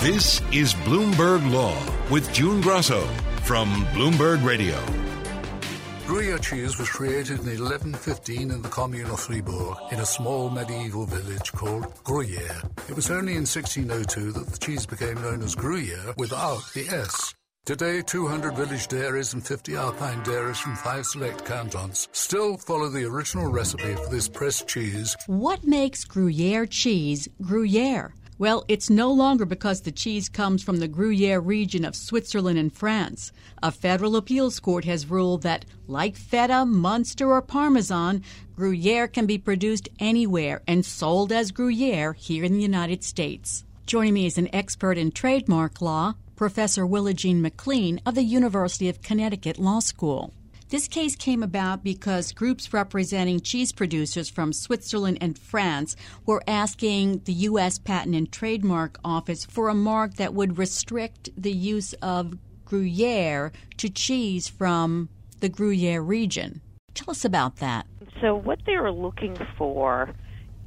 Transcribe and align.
This 0.00 0.40
is 0.50 0.72
Bloomberg 0.72 1.52
Law 1.52 1.76
with 2.10 2.32
June 2.32 2.62
Grasso 2.62 3.06
from 3.44 3.68
Bloomberg 3.92 4.42
Radio. 4.42 4.82
Gruyere 6.06 6.38
cheese 6.38 6.78
was 6.78 6.88
created 6.88 7.40
in 7.40 7.60
1115 7.60 8.50
in 8.50 8.62
the 8.62 8.68
commune 8.70 9.10
of 9.10 9.20
Fribourg 9.20 9.76
in 9.92 10.00
a 10.00 10.06
small 10.06 10.48
medieval 10.48 11.04
village 11.04 11.52
called 11.52 11.92
Gruyere. 12.02 12.62
It 12.88 12.96
was 12.96 13.10
only 13.10 13.32
in 13.32 13.44
1602 13.44 14.32
that 14.32 14.46
the 14.46 14.58
cheese 14.58 14.86
became 14.86 15.20
known 15.20 15.42
as 15.42 15.54
Gruyere 15.54 16.14
without 16.16 16.62
the 16.72 16.88
S. 16.88 17.34
Today, 17.66 18.00
200 18.00 18.56
village 18.56 18.88
dairies 18.88 19.34
and 19.34 19.46
50 19.46 19.76
alpine 19.76 20.22
dairies 20.22 20.58
from 20.58 20.76
five 20.76 21.04
select 21.04 21.44
cantons 21.44 22.08
still 22.12 22.56
follow 22.56 22.88
the 22.88 23.04
original 23.04 23.52
recipe 23.52 23.94
for 23.96 24.08
this 24.08 24.30
pressed 24.30 24.66
cheese. 24.66 25.14
What 25.26 25.62
makes 25.62 26.04
Gruyere 26.04 26.64
cheese 26.64 27.28
Gruyere? 27.42 28.14
Well, 28.40 28.64
it's 28.68 28.88
no 28.88 29.12
longer 29.12 29.44
because 29.44 29.82
the 29.82 29.92
cheese 29.92 30.30
comes 30.30 30.62
from 30.62 30.78
the 30.78 30.88
Gruyere 30.88 31.40
region 31.40 31.84
of 31.84 31.94
Switzerland 31.94 32.58
and 32.58 32.72
France. 32.72 33.32
A 33.62 33.70
federal 33.70 34.16
appeals 34.16 34.58
court 34.60 34.86
has 34.86 35.10
ruled 35.10 35.42
that, 35.42 35.66
like 35.86 36.16
feta, 36.16 36.64
Munster, 36.64 37.30
or 37.30 37.42
Parmesan, 37.42 38.22
Gruyere 38.56 39.08
can 39.08 39.26
be 39.26 39.36
produced 39.36 39.90
anywhere 39.98 40.62
and 40.66 40.86
sold 40.86 41.32
as 41.32 41.52
Gruyere 41.52 42.14
here 42.14 42.42
in 42.42 42.54
the 42.54 42.62
United 42.62 43.04
States. 43.04 43.66
Joining 43.84 44.14
me 44.14 44.24
is 44.24 44.38
an 44.38 44.48
expert 44.54 44.96
in 44.96 45.12
trademark 45.12 45.82
law, 45.82 46.14
Professor 46.34 46.86
Willajeanne 46.86 47.42
McLean 47.42 48.00
of 48.06 48.14
the 48.14 48.22
University 48.22 48.88
of 48.88 49.02
Connecticut 49.02 49.58
Law 49.58 49.80
School. 49.80 50.32
This 50.70 50.86
case 50.86 51.16
came 51.16 51.42
about 51.42 51.82
because 51.82 52.30
groups 52.30 52.72
representing 52.72 53.40
cheese 53.40 53.72
producers 53.72 54.30
from 54.30 54.52
Switzerland 54.52 55.18
and 55.20 55.36
France 55.36 55.96
were 56.24 56.44
asking 56.46 57.22
the 57.24 57.32
U.S. 57.32 57.80
Patent 57.80 58.14
and 58.14 58.30
Trademark 58.30 58.96
Office 59.04 59.44
for 59.44 59.68
a 59.68 59.74
mark 59.74 60.14
that 60.14 60.32
would 60.32 60.58
restrict 60.58 61.28
the 61.36 61.50
use 61.50 61.92
of 61.94 62.38
Gruyere 62.64 63.50
to 63.78 63.88
cheese 63.88 64.46
from 64.46 65.08
the 65.40 65.48
Gruyere 65.48 66.02
region. 66.02 66.60
Tell 66.94 67.10
us 67.10 67.24
about 67.24 67.56
that. 67.56 67.86
So, 68.20 68.36
what 68.36 68.60
they 68.64 68.76
were 68.76 68.92
looking 68.92 69.36
for 69.58 70.14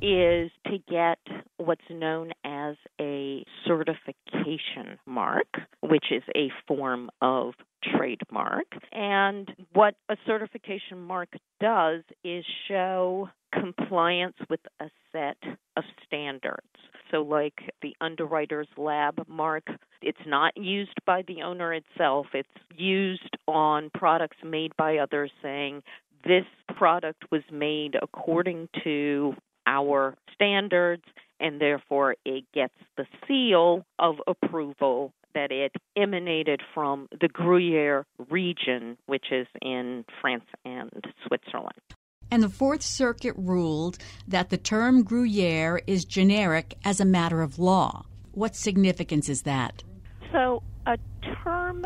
is 0.04 0.52
to 0.68 0.78
get 0.90 1.18
what's 1.58 1.82
known 1.90 2.32
as 2.44 2.76
a 3.00 3.46
certification 3.66 5.00
mark, 5.06 5.48
which 5.82 6.06
is 6.12 6.24
a 6.36 6.50
form 6.68 7.10
of 7.22 7.54
trademark. 7.98 8.66
And 8.92 9.50
what 9.72 9.96
a 10.10 10.18
certification 10.26 11.00
mark 11.00 11.30
does 11.62 12.02
is 12.24 12.44
show 12.68 13.30
compliance 13.54 14.36
with 14.50 14.60
a 14.82 14.90
set 15.14 15.38
of 15.78 15.84
standards. 16.06 16.68
So, 17.10 17.22
like 17.22 17.72
the 17.82 17.96
underwriter's 18.02 18.68
lab 18.76 19.24
mark, 19.30 19.64
it's 20.02 20.18
not 20.28 20.58
used 20.58 20.98
by 21.06 21.22
the 21.28 21.44
owner 21.44 21.74
itself, 21.74 22.28
it's 22.34 22.50
used 22.76 23.38
on 23.48 23.90
products 23.94 24.38
made 24.44 24.76
by 24.76 24.98
others 24.98 25.32
saying, 25.42 25.84
this 26.26 26.46
product 26.76 27.24
was 27.32 27.44
made 27.52 27.96
according 28.02 28.70
to 28.84 29.36
our 29.74 30.16
standards, 30.34 31.04
and 31.40 31.60
therefore 31.60 32.16
it 32.26 32.46
gets 32.54 32.76
the 32.98 33.06
seal 33.28 33.86
of 34.00 34.16
approval 34.28 35.14
that 35.34 35.52
it 35.52 35.72
emanated 35.98 36.62
from 36.74 37.08
the 37.20 37.28
Gruyere 37.28 38.06
region, 38.30 38.98
which 39.08 39.32
is 39.32 39.48
in 39.62 40.06
France 40.22 40.46
and 40.64 40.92
Switzerland. 41.26 41.82
And 42.30 42.44
the 42.44 42.50
Fourth 42.50 42.82
Circuit 42.82 43.36
ruled 43.38 43.98
that 44.28 44.50
the 44.50 44.58
term 44.58 45.04
Gruyere 45.04 45.82
is 45.88 46.06
generic 46.06 46.76
as 46.86 47.00
a 47.00 47.06
matter 47.06 47.42
of 47.42 47.60
law. 47.60 48.06
What 48.32 48.56
significance 48.56 49.30
is 49.30 49.44
that? 49.44 49.84
So, 50.32 50.64
a 50.86 50.98
term 51.44 51.86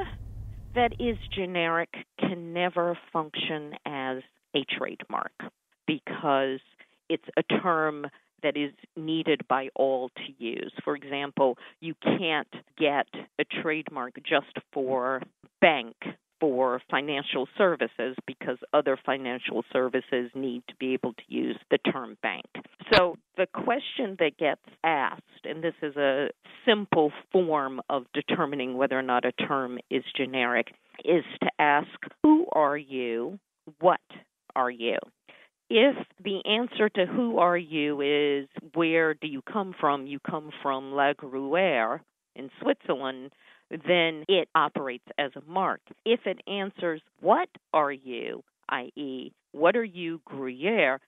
that 0.76 0.94
is 1.00 1.18
generic 1.36 1.90
can 2.20 2.53
never 2.53 2.97
function 3.12 3.74
as 3.86 4.20
a 4.56 4.64
trademark 4.78 5.34
because 5.86 6.59
it's 7.09 7.23
a 7.38 7.44
term 7.44 8.07
that 8.44 8.56
is 8.56 8.72
needed 8.95 9.41
by 9.47 9.69
all 9.75 10.09
to 10.09 10.44
use. 10.44 10.72
For 10.84 10.95
example, 10.95 11.57
you 11.79 11.95
can't 12.03 12.47
get 12.78 13.07
a 13.40 13.44
trademark 13.62 14.16
just 14.23 14.53
for 14.72 15.22
bank 15.59 15.96
for 16.40 16.81
financial 16.90 17.47
services 17.57 18.16
because 18.25 18.57
other 18.73 18.97
financial 19.06 19.63
services 19.73 20.29
need 20.35 20.62
to 20.67 20.75
be 20.75 20.94
able 20.94 21.13
to 21.13 21.23
use 21.28 21.57
the 21.72 21.79
term 21.91 22.17
bank. 22.22 22.46
So 22.94 23.17
the 23.38 23.47
question 23.47 24.16
that 24.19 24.38
gets 24.38 24.62
asked, 24.84 25.23
and 25.44 25.63
this 25.63 25.73
is 25.81 25.96
a 25.96 26.29
simple 26.66 27.12
form 27.31 27.81
of 27.90 28.06
determining 28.13 28.78
whether 28.78 28.97
or 28.97 29.03
not 29.03 29.25
a 29.25 29.31
term 29.31 29.79
is 29.90 30.03
generic, 30.16 30.67
is 31.03 31.23
to 31.41 31.50
ask 31.59 31.88
who 32.23 32.46
are 32.51 32.78
you? 32.78 33.40
What 33.79 34.00
are 34.56 34.72
you? 34.72 34.97
If 35.69 35.95
the 36.23 36.41
answer 36.45 36.89
to 36.89 37.05
who 37.05 37.39
are 37.39 37.57
you 37.57 38.01
is 38.01 38.47
where 38.73 39.13
do 39.13 39.28
you 39.28 39.41
come 39.41 39.73
from, 39.79 40.07
you 40.07 40.19
come 40.19 40.51
from 40.61 40.91
La 40.94 41.13
Gruyere 41.13 42.01
in 42.35 42.50
Switzerland, 42.61 43.31
then 43.69 44.23
it 44.29 44.47
operates 44.55 45.05
as 45.17 45.31
a 45.35 45.41
mark. 45.50 45.81
If 46.05 46.22
it 46.25 46.39
answers 46.47 47.01
what 47.19 47.50
are 47.73 47.91
you, 47.91 48.44
i.e., 48.69 49.33
what 49.51 49.75
are 49.75 49.83
you 49.83 50.22
Gruyere 50.25 51.00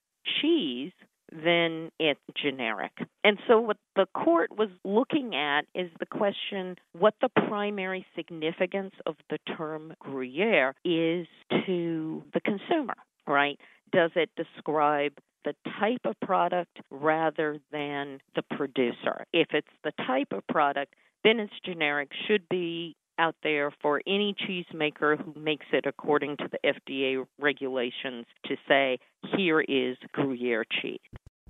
cheese, 0.41 0.91
then 1.31 1.91
it's 1.99 2.19
generic. 2.41 2.91
And 3.23 3.37
so, 3.47 3.59
what 3.59 3.77
the 3.95 4.07
court 4.15 4.49
was 4.57 4.69
looking 4.83 5.35
at 5.35 5.65
is 5.75 5.91
the 5.99 6.05
question 6.05 6.75
what 6.97 7.13
the 7.21 7.29
primary 7.29 8.05
significance 8.15 8.93
of 9.05 9.15
the 9.29 9.37
term 9.55 9.93
Gruyere 9.99 10.73
is 10.83 11.27
to 11.67 12.23
the 12.33 12.41
consumer, 12.41 12.95
right? 13.27 13.59
Does 13.91 14.11
it 14.15 14.29
describe 14.35 15.13
the 15.45 15.53
type 15.79 16.01
of 16.05 16.15
product 16.21 16.79
rather 16.91 17.59
than 17.71 18.19
the 18.35 18.43
producer? 18.55 19.25
If 19.33 19.47
it's 19.53 19.67
the 19.83 19.93
type 20.05 20.31
of 20.31 20.45
product, 20.47 20.93
then 21.23 21.39
it's 21.39 21.53
generic, 21.65 22.09
should 22.27 22.47
be 22.49 22.95
out 23.17 23.35
there 23.43 23.71
for 23.81 24.01
any 24.07 24.33
cheesemaker 24.33 25.17
who 25.17 25.37
makes 25.39 25.65
it 25.73 25.85
according 25.85 26.37
to 26.37 26.47
the 26.49 26.59
FDA 26.65 27.25
regulations 27.37 28.25
to 28.45 28.55
say, 28.67 28.97
here 29.35 29.59
is 29.59 29.97
Gruyere 30.13 30.65
cheese. 30.81 30.99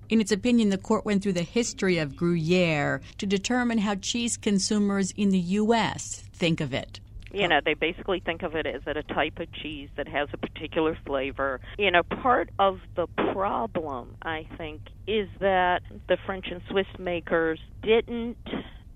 In 0.10 0.20
its 0.20 0.32
opinion, 0.32 0.70
the 0.70 0.80
court 0.80 1.06
went 1.06 1.22
through 1.22 1.34
the 1.34 1.44
history 1.44 2.00
of 2.00 2.16
Gruyere 2.16 3.02
to 3.20 3.28
determine 3.28 3.78
how 3.78 3.94
cheese 3.96 4.38
consumers 4.38 5.12
in 5.12 5.30
the 5.30 5.38
U.S. 5.38 6.24
think 6.34 6.60
of 6.60 6.74
it. 6.74 7.00
You 7.32 7.48
know, 7.48 7.60
they 7.64 7.74
basically 7.74 8.22
think 8.26 8.44
of 8.44 8.56
it 8.56 8.66
as 8.66 8.82
a 8.88 9.04
type 9.14 9.40
of 9.40 9.52
cheese 9.52 9.90
that 9.98 10.08
has 10.08 10.30
a 10.34 10.38
particular 10.38 10.98
flavor. 11.06 11.60
You 11.78 11.92
know, 11.92 12.04
part 12.04 12.50
of 12.58 12.80
the 12.96 13.08
problem, 13.34 14.16
I 14.24 14.48
think, 14.58 14.82
is 15.08 15.30
that 15.40 15.82
the 16.08 16.18
French 16.26 16.48
and 16.52 16.62
Swiss 16.70 16.88
makers 16.98 17.60
didn't 17.84 18.38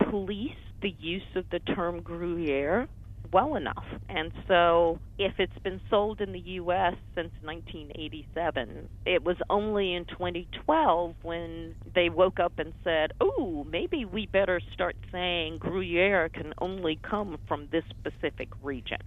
police 0.10 0.52
the 0.82 0.94
use 1.00 1.22
of 1.36 1.46
the 1.52 1.60
term 1.60 2.02
Gruyere 2.02 2.88
well 3.34 3.56
enough. 3.56 3.84
And 4.10 4.32
so, 4.48 5.00
if 5.18 5.34
it's 5.40 5.58
been 5.64 5.82
sold 5.90 6.22
in 6.22 6.32
the 6.32 6.40
U.S. 6.40 6.94
since 7.16 7.32
1987, 7.42 8.90
it 9.06 9.24
was 9.24 9.38
only 9.50 9.94
in 9.94 10.06
2012 10.06 11.16
when 11.24 11.76
they 11.96 12.10
woke 12.10 12.40
up 12.40 12.54
and 12.58 12.74
said, 12.84 13.12
oh, 13.20 13.66
maybe 13.70 14.06
we 14.06 14.28
better 14.28 14.62
start 14.74 14.96
saying 15.12 15.58
Gruyere 15.58 16.30
can 16.30 16.54
only 16.60 17.00
come 17.10 17.38
from 17.48 17.68
this 17.72 17.84
specific 18.00 18.50
region 18.62 19.00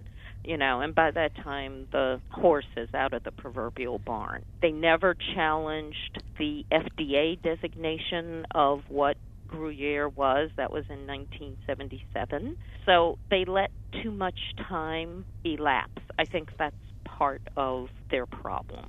you 0.47 0.57
know, 0.57 0.79
and 0.79 0.95
by 0.95 1.11
that 1.11 1.35
time 1.43 1.87
the 1.91 2.21
horse 2.31 2.65
is 2.77 2.87
out 2.93 3.13
of 3.13 3.23
the 3.23 3.31
proverbial 3.31 3.99
barn. 3.99 4.43
They 4.61 4.71
never 4.71 5.15
challenged 5.35 6.23
the 6.39 6.65
FDA 6.71 7.41
designation 7.41 8.45
of 8.55 8.81
what 8.87 9.17
Gruyere 9.47 10.09
was. 10.09 10.49
That 10.55 10.71
was 10.71 10.85
in 10.89 11.07
1977. 11.07 12.57
So 12.85 13.17
they 13.29 13.45
let 13.45 13.71
too 14.03 14.11
much 14.11 14.39
time 14.67 15.25
elapse. 15.43 16.01
I 16.19 16.25
think 16.25 16.49
that's 16.57 16.75
part 17.05 17.41
of 17.55 17.89
their 18.11 18.25
problem. 18.25 18.85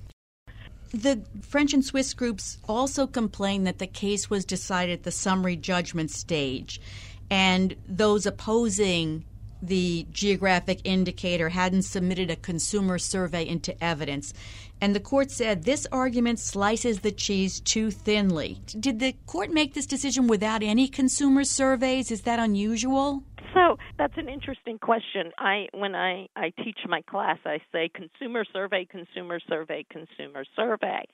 The 0.92 1.22
French 1.42 1.74
and 1.74 1.84
Swiss 1.84 2.14
groups 2.14 2.58
also 2.66 3.06
complained 3.06 3.66
that 3.66 3.78
the 3.78 3.86
case 3.86 4.30
was 4.30 4.44
decided 4.44 5.00
at 5.00 5.02
the 5.02 5.10
summary 5.10 5.56
judgment 5.56 6.10
stage, 6.10 6.80
and 7.30 7.76
those 7.86 8.24
opposing 8.24 9.24
the 9.62 10.06
geographic 10.12 10.80
indicator 10.84 11.48
hadn't 11.48 11.82
submitted 11.82 12.30
a 12.30 12.36
consumer 12.36 12.98
survey 12.98 13.46
into 13.46 13.82
evidence. 13.82 14.32
And 14.80 14.94
the 14.94 15.00
court 15.00 15.30
said 15.30 15.64
this 15.64 15.86
argument 15.90 16.38
slices 16.38 17.00
the 17.00 17.10
cheese 17.10 17.60
too 17.60 17.90
thinly. 17.90 18.60
Did 18.78 19.00
the 19.00 19.14
court 19.26 19.50
make 19.50 19.74
this 19.74 19.86
decision 19.86 20.28
without 20.28 20.62
any 20.62 20.86
consumer 20.88 21.44
surveys? 21.44 22.10
Is 22.10 22.22
that 22.22 22.38
unusual? 22.38 23.24
So 23.54 23.76
that's 23.96 24.16
an 24.16 24.28
interesting 24.28 24.78
question. 24.78 25.32
I 25.38 25.66
when 25.72 25.94
I, 25.94 26.28
I 26.36 26.52
teach 26.62 26.78
my 26.86 27.02
class 27.02 27.38
I 27.44 27.58
say 27.72 27.90
consumer 27.92 28.44
survey, 28.52 28.86
consumer 28.88 29.40
survey, 29.48 29.84
consumer 29.90 30.44
survey. 30.54 31.04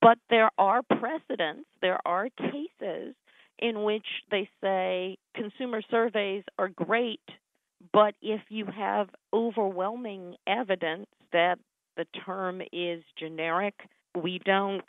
But 0.00 0.18
there 0.30 0.50
are 0.56 0.80
precedents, 0.82 1.68
there 1.82 1.98
are 2.06 2.28
cases 2.30 3.14
in 3.58 3.82
which 3.82 4.06
they 4.30 4.48
say 4.62 5.18
consumer 5.34 5.82
surveys 5.90 6.44
are 6.58 6.68
great 6.68 7.20
but 7.94 8.14
if 8.20 8.40
you 8.48 8.66
have 8.66 9.08
overwhelming 9.32 10.34
evidence 10.48 11.06
that 11.32 11.58
the 11.96 12.04
term 12.26 12.60
is 12.72 13.04
generic, 13.16 13.74
we 14.20 14.40
don't 14.44 14.82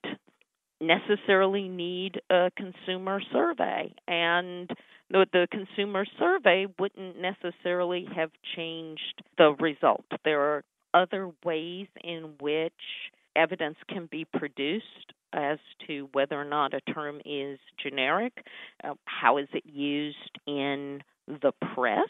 necessarily 0.82 1.68
need 1.70 2.20
a 2.32 2.50
consumer 2.58 3.22
survey. 3.32 3.94
And 4.08 4.72
the, 5.12 5.48
consumer 5.52 6.06
survey 6.18 6.66
wouldn't 6.80 7.18
necessarily 7.22 8.08
have 8.16 8.32
changed 8.56 9.22
the 9.38 9.56
result. 9.60 10.06
There 10.24 10.42
are 10.42 10.64
other 10.96 11.30
ways 11.46 11.88
in 12.04 12.34
which 12.40 12.74
evidence 13.36 13.78
can 13.88 14.08
be 14.12 14.26
produced 14.26 15.14
as 15.32 15.60
to 15.86 16.10
whether 16.14 16.40
or 16.40 16.46
not 16.46 16.74
a 16.74 16.82
term 16.92 17.22
is 17.24 17.60
generic. 17.82 18.34
Uh, 18.84 18.94
how 19.06 19.38
is 19.38 19.48
it 19.54 19.64
used 19.66 20.40
in 20.48 21.02
the 21.28 21.52
press? 21.74 22.10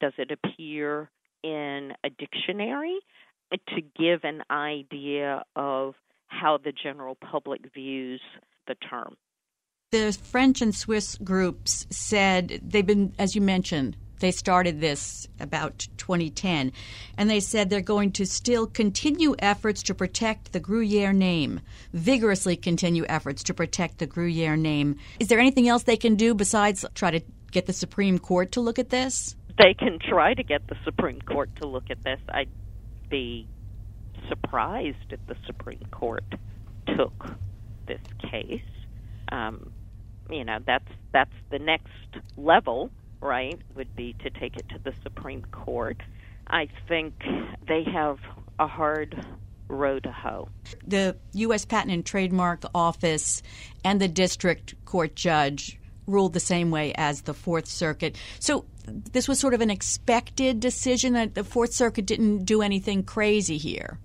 Does 0.00 0.12
it 0.18 0.30
appear 0.30 1.10
in 1.42 1.92
a 2.04 2.10
dictionary 2.10 2.98
uh, 3.52 3.56
to 3.74 3.82
give 3.98 4.20
an 4.24 4.42
idea 4.50 5.44
of 5.56 5.94
how 6.28 6.58
the 6.58 6.72
general 6.72 7.16
public 7.16 7.72
views 7.72 8.20
the 8.66 8.74
term? 8.74 9.16
The 9.90 10.12
French 10.12 10.60
and 10.60 10.74
Swiss 10.74 11.16
groups 11.16 11.86
said 11.90 12.60
they've 12.62 12.84
been, 12.84 13.14
as 13.18 13.34
you 13.34 13.40
mentioned, 13.40 13.96
they 14.20 14.30
started 14.32 14.80
this 14.80 15.26
about 15.40 15.86
2010, 15.96 16.72
and 17.16 17.30
they 17.30 17.40
said 17.40 17.70
they're 17.70 17.80
going 17.80 18.12
to 18.12 18.26
still 18.26 18.66
continue 18.66 19.34
efforts 19.38 19.82
to 19.84 19.94
protect 19.94 20.52
the 20.52 20.60
Gruyere 20.60 21.12
name, 21.12 21.60
vigorously 21.92 22.56
continue 22.56 23.06
efforts 23.08 23.42
to 23.44 23.54
protect 23.54 23.98
the 23.98 24.06
Gruyere 24.06 24.56
name. 24.56 24.96
Is 25.20 25.28
there 25.28 25.38
anything 25.38 25.68
else 25.68 25.84
they 25.84 25.96
can 25.96 26.16
do 26.16 26.34
besides 26.34 26.84
try 26.94 27.10
to 27.10 27.20
get 27.50 27.66
the 27.66 27.72
Supreme 27.72 28.18
Court 28.18 28.52
to 28.52 28.60
look 28.60 28.78
at 28.78 28.90
this? 28.90 29.36
They 29.58 29.74
can 29.74 29.98
try 29.98 30.34
to 30.34 30.42
get 30.42 30.66
the 30.68 30.76
Supreme 30.84 31.20
Court 31.20 31.50
to 31.56 31.66
look 31.66 31.90
at 31.90 32.02
this. 32.02 32.20
I'd 32.28 32.50
be 33.10 33.46
surprised 34.28 35.10
if 35.10 35.20
the 35.26 35.36
Supreme 35.46 35.86
Court 35.90 36.24
took 36.96 37.30
this 37.86 38.00
case. 38.30 38.60
Um, 39.30 39.72
you 40.30 40.44
know, 40.44 40.58
that's 40.66 40.88
that's 41.12 41.34
the 41.50 41.58
next 41.58 41.88
level, 42.36 42.90
right? 43.20 43.58
Would 43.74 43.94
be 43.96 44.14
to 44.20 44.30
take 44.30 44.56
it 44.56 44.68
to 44.70 44.78
the 44.78 44.92
Supreme 45.02 45.42
Court. 45.50 46.00
I 46.46 46.68
think 46.86 47.14
they 47.66 47.84
have 47.84 48.18
a 48.58 48.66
hard 48.66 49.24
road 49.68 50.04
to 50.04 50.12
hoe. 50.12 50.48
The 50.86 51.16
U.S. 51.34 51.64
Patent 51.64 51.92
and 51.92 52.04
Trademark 52.04 52.64
Office 52.74 53.42
and 53.84 54.00
the 54.00 54.08
district 54.08 54.74
court 54.84 55.14
judge 55.14 55.78
ruled 56.08 56.32
the 56.32 56.40
same 56.40 56.70
way 56.70 56.92
as 56.96 57.22
the 57.22 57.34
Fourth 57.34 57.66
Circuit. 57.66 58.16
So 58.40 58.64
this 58.86 59.28
was 59.28 59.38
sort 59.38 59.54
of 59.54 59.60
an 59.60 59.70
expected 59.70 60.60
decision 60.60 61.12
that 61.12 61.34
the 61.34 61.44
Fourth 61.44 61.72
Circuit 61.72 62.06
didn't 62.06 62.44
do 62.44 62.62
anything 62.62 63.02
crazy 63.02 63.58
here. 63.58 63.98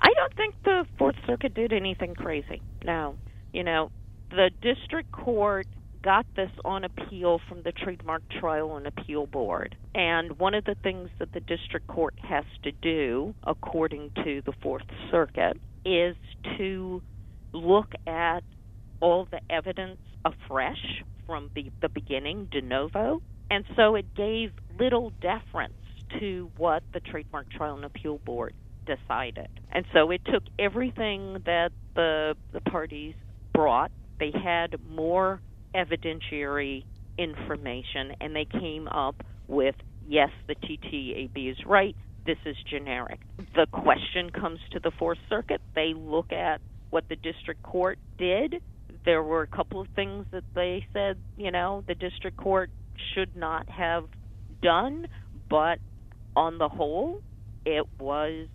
I 0.00 0.08
don't 0.14 0.34
think 0.34 0.54
the 0.64 0.86
Fourth 0.98 1.16
Circuit 1.26 1.54
did 1.54 1.72
anything 1.72 2.14
crazy. 2.14 2.60
No. 2.84 3.16
You 3.52 3.62
know, 3.62 3.90
the 4.30 4.50
district 4.60 5.12
court 5.12 5.66
got 6.02 6.26
this 6.36 6.50
on 6.64 6.84
appeal 6.84 7.40
from 7.48 7.62
the 7.62 7.72
Trademark 7.72 8.22
Trial 8.28 8.76
and 8.76 8.86
Appeal 8.86 9.26
Board. 9.26 9.76
And 9.94 10.38
one 10.38 10.54
of 10.54 10.64
the 10.64 10.76
things 10.82 11.10
that 11.18 11.32
the 11.32 11.40
district 11.40 11.88
court 11.88 12.14
has 12.22 12.44
to 12.62 12.70
do, 12.70 13.34
according 13.44 14.12
to 14.24 14.40
the 14.42 14.52
Fourth 14.62 14.84
Circuit, 15.10 15.58
is 15.84 16.16
to 16.58 17.02
look 17.52 17.92
at 18.06 18.44
all 19.00 19.26
the 19.30 19.40
evidence 19.50 19.98
afresh 20.24 21.02
from 21.26 21.50
the, 21.54 21.70
the 21.82 21.88
beginning, 21.88 22.48
de 22.50 22.60
novo, 22.62 23.20
and 23.50 23.64
so 23.76 23.94
it 23.94 24.14
gave 24.14 24.52
little 24.78 25.12
deference 25.20 25.74
to 26.20 26.50
what 26.56 26.82
the 26.92 27.00
Trademark 27.00 27.50
Trial 27.50 27.76
and 27.76 27.84
Appeal 27.84 28.18
Board 28.18 28.54
decided. 28.86 29.48
And 29.72 29.84
so 29.92 30.10
it 30.10 30.22
took 30.24 30.44
everything 30.58 31.42
that 31.44 31.70
the 31.94 32.34
the 32.52 32.60
parties 32.60 33.14
brought. 33.52 33.90
They 34.18 34.32
had 34.32 34.76
more 34.88 35.40
evidentiary 35.74 36.84
information 37.18 38.12
and 38.20 38.34
they 38.34 38.46
came 38.46 38.88
up 38.88 39.16
with 39.48 39.74
yes, 40.08 40.30
the 40.46 40.54
TTAB 40.54 41.50
is 41.50 41.56
right. 41.66 41.96
This 42.24 42.38
is 42.44 42.56
generic. 42.68 43.20
The 43.54 43.66
question 43.70 44.30
comes 44.30 44.58
to 44.72 44.80
the 44.80 44.90
Fourth 44.98 45.18
Circuit. 45.28 45.60
They 45.74 45.92
look 45.94 46.32
at 46.32 46.60
what 46.90 47.04
the 47.08 47.16
district 47.16 47.62
court 47.62 47.98
did. 48.18 48.56
There 49.06 49.22
were 49.22 49.42
a 49.42 49.46
couple 49.46 49.80
of 49.80 49.86
things 49.96 50.26
that 50.32 50.44
they 50.54 50.84
said, 50.92 51.16
you 51.38 51.50
know, 51.50 51.84
the 51.86 51.94
district 51.94 52.36
court 52.36 52.70
should 53.14 53.34
not 53.36 53.68
have 53.70 54.04
done, 54.60 55.06
but 55.48 55.78
on 56.34 56.58
the 56.58 56.68
whole, 56.68 57.22
it 57.64 57.86
was 57.98 58.48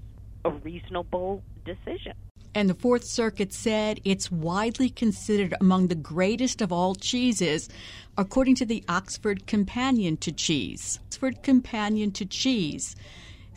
a 0.43 0.51
reasonable 0.51 1.41
decision. 1.65 2.13
And 2.53 2.69
the 2.69 2.73
Fourth 2.73 3.05
Circuit 3.05 3.53
said 3.53 4.01
it's 4.03 4.29
widely 4.29 4.89
considered 4.89 5.53
among 5.61 5.87
the 5.87 5.95
greatest 5.95 6.61
of 6.61 6.73
all 6.73 6.95
cheeses, 6.95 7.69
according 8.17 8.55
to 8.55 8.65
the 8.65 8.83
Oxford 8.89 9.47
Companion 9.47 10.17
to 10.17 10.33
Cheese. 10.33 10.99
Oxford 11.05 11.43
Companion 11.43 12.11
to 12.11 12.25
Cheese, 12.25 12.97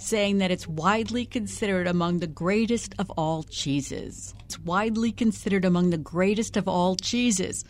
saying 0.04 0.38
that 0.38 0.50
it's 0.50 0.68
widely 0.68 1.24
considered 1.24 1.86
among 1.86 2.18
the 2.18 2.26
greatest 2.26 2.94
of 2.98 3.10
all 3.12 3.42
cheeses. 3.42 4.34
It's 4.44 4.58
widely 4.58 5.10
considered 5.10 5.64
among 5.64 5.90
the 5.90 5.98
greatest 5.98 6.56
of 6.56 6.68
all 6.68 6.96
cheeses 6.96 7.64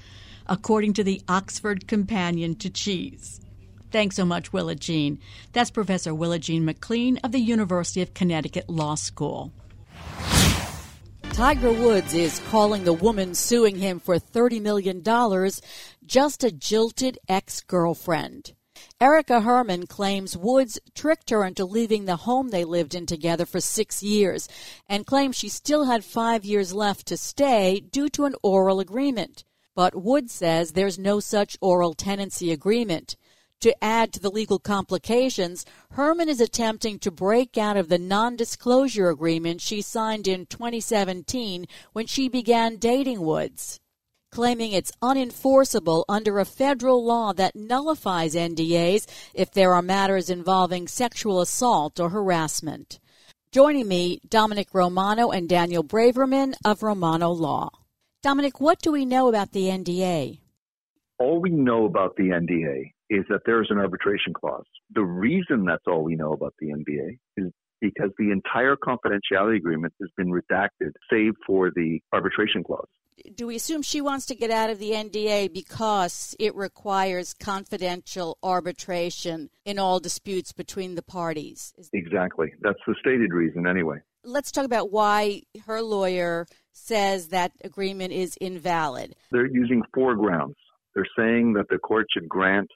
according 0.47 0.93
to 0.95 1.05
the 1.05 1.23
Oxford 1.29 1.87
Companion 1.87 2.55
to 2.57 2.69
Cheese. 2.69 3.41
Thanks 3.91 4.17
so 4.17 4.25
much, 4.25 4.53
Willajeanne. 4.53 5.19
That's 5.53 5.71
Professor 5.71 6.13
Willajeanne 6.13 6.65
McLean 6.65 7.19
of 7.19 7.33
the 7.33 7.39
University 7.39 8.03
of 8.03 8.13
Connecticut 8.13 8.69
Law 8.69 8.97
School. 8.97 9.53
Tiger 11.33 11.73
Woods 11.73 12.15
is 12.15 12.41
calling 12.51 12.85
the 12.85 12.93
woman 12.93 13.35
suing 13.35 13.77
him 13.77 14.01
for 14.01 14.17
$30 14.17 14.61
million 14.61 15.03
just 16.07 16.45
a 16.45 16.51
jilted 16.53 17.19
ex 17.29 17.61
girlfriend. 17.61 18.53
Erica 19.01 19.41
Herman 19.41 19.87
claims 19.87 20.37
Woods 20.37 20.79
tricked 20.95 21.31
her 21.31 21.45
into 21.45 21.65
leaving 21.65 22.05
the 22.05 22.17
home 22.17 22.49
they 22.49 22.65
lived 22.65 22.95
in 22.95 23.07
together 23.07 23.47
for 23.47 23.61
six 23.61 24.03
years 24.03 24.49
and 24.89 25.07
claims 25.07 25.37
she 25.37 25.49
still 25.49 25.85
had 25.85 26.05
five 26.05 26.45
years 26.45 26.73
left 26.73 27.07
to 27.07 27.17
stay 27.17 27.81
due 27.81 28.09
to 28.11 28.25
an 28.25 28.35
oral 28.43 28.81
agreement. 28.81 29.45
But 29.75 29.95
Woods 29.95 30.33
says 30.33 30.73
there's 30.73 30.99
no 30.99 31.21
such 31.21 31.57
oral 31.61 31.95
tenancy 31.95 32.53
agreement. 32.53 33.17
To 33.61 33.75
add 33.83 34.13
to 34.13 34.21
the 34.21 34.31
legal 34.31 34.59
complications, 34.59 35.65
Herman 35.93 36.29
is 36.29 36.41
attempting 36.41 36.99
to 36.99 37.11
break 37.11 37.57
out 37.57 37.77
of 37.77 37.89
the 37.89 37.99
non 37.99 38.37
disclosure 38.37 39.09
agreement 39.09 39.61
she 39.63 39.81
signed 39.81 40.29
in 40.29 40.47
2017 40.47 41.67
when 41.93 42.07
she 42.07 42.29
began 42.29 42.77
dating 42.77 43.23
Woods, 43.23 43.81
claiming 44.35 44.73
it's 44.73 44.91
unenforceable 45.01 46.05
under 46.09 46.41
a 46.41 46.45
federal 46.45 47.05
law 47.05 47.33
that 47.33 47.55
nullifies 47.55 48.35
NDAs 48.35 49.07
if 49.33 49.53
there 49.53 49.73
are 49.73 49.81
matters 49.81 50.29
involving 50.29 50.89
sexual 50.89 51.41
assault 51.41 52.01
or 52.01 52.09
harassment. 52.09 52.99
Joining 53.53 53.87
me, 53.87 54.21
Domenic 54.29 54.75
Romano 54.75 55.31
and 55.31 55.49
Daniel 55.49 55.85
Braverman 55.85 56.55
of 56.65 56.83
Romano 56.83 57.31
Law. 57.31 57.71
Domenic, 58.27 58.61
what 58.61 58.81
do 58.83 58.91
we 58.91 59.05
know 59.05 59.29
about 59.29 59.53
the 59.53 59.67
NDA? 59.67 60.41
All 61.21 61.41
we 61.41 61.51
know 61.51 61.85
about 61.85 62.17
the 62.17 62.31
NDA 62.31 62.91
is 63.09 63.25
that 63.29 63.43
there 63.47 63.63
is 63.63 63.69
an 63.71 63.79
arbitration 63.79 64.33
clause. 64.33 64.67
The 64.93 65.05
reason 65.05 65.65
that's 65.65 65.87
all 65.87 66.03
we 66.03 66.17
know 66.17 66.33
about 66.33 66.55
the 66.59 66.71
NDA 66.71 67.19
is 67.37 67.53
because 67.81 68.11
the 68.19 68.33
entire 68.33 68.75
confidentiality 68.75 69.59
agreement 69.59 69.93
has 70.01 70.11
been 70.17 70.33
redacted, 70.33 70.91
save 71.09 71.35
for 71.47 71.71
the 71.71 72.01
arbitration 72.13 72.65
clause. 72.65 72.89
Do 73.37 73.47
we 73.47 73.57
assume 73.57 73.83
she 73.83 74.01
wants 74.01 74.27
to 74.27 74.35
get 74.35 74.51
out 74.51 74.71
of 74.71 74.79
the 74.79 74.91
NDA 74.91 75.53
because 75.53 76.35
it 76.39 76.55
requires 76.55 77.33
confidential 77.35 78.39
arbitration 78.43 79.51
in 79.65 79.79
all 79.79 80.01
disputes 80.01 80.53
between 80.53 80.95
the 80.95 81.03
parties? 81.03 81.73
Exactly. 81.93 82.53
That's 82.61 82.79
the 82.87 82.95
stated 83.01 83.33
reason, 83.33 83.67
anyway. 83.67 83.99
Let's 84.25 84.51
talk 84.51 84.65
about 84.65 84.91
why 84.91 85.43
her 85.67 85.81
lawyer 85.83 86.47
says 86.73 87.29
that 87.29 87.53
agreement 87.63 88.13
is 88.13 88.37
invalid. 88.41 89.15
They're 89.31 89.47
using 89.47 89.83
four 89.93 90.17
grounds. 90.17 90.57
They're 90.95 91.07
saying 91.17 91.55
that 91.55 91.67
the 91.71 91.79
court 91.79 92.07
should 92.13 92.29
grant 92.29 92.71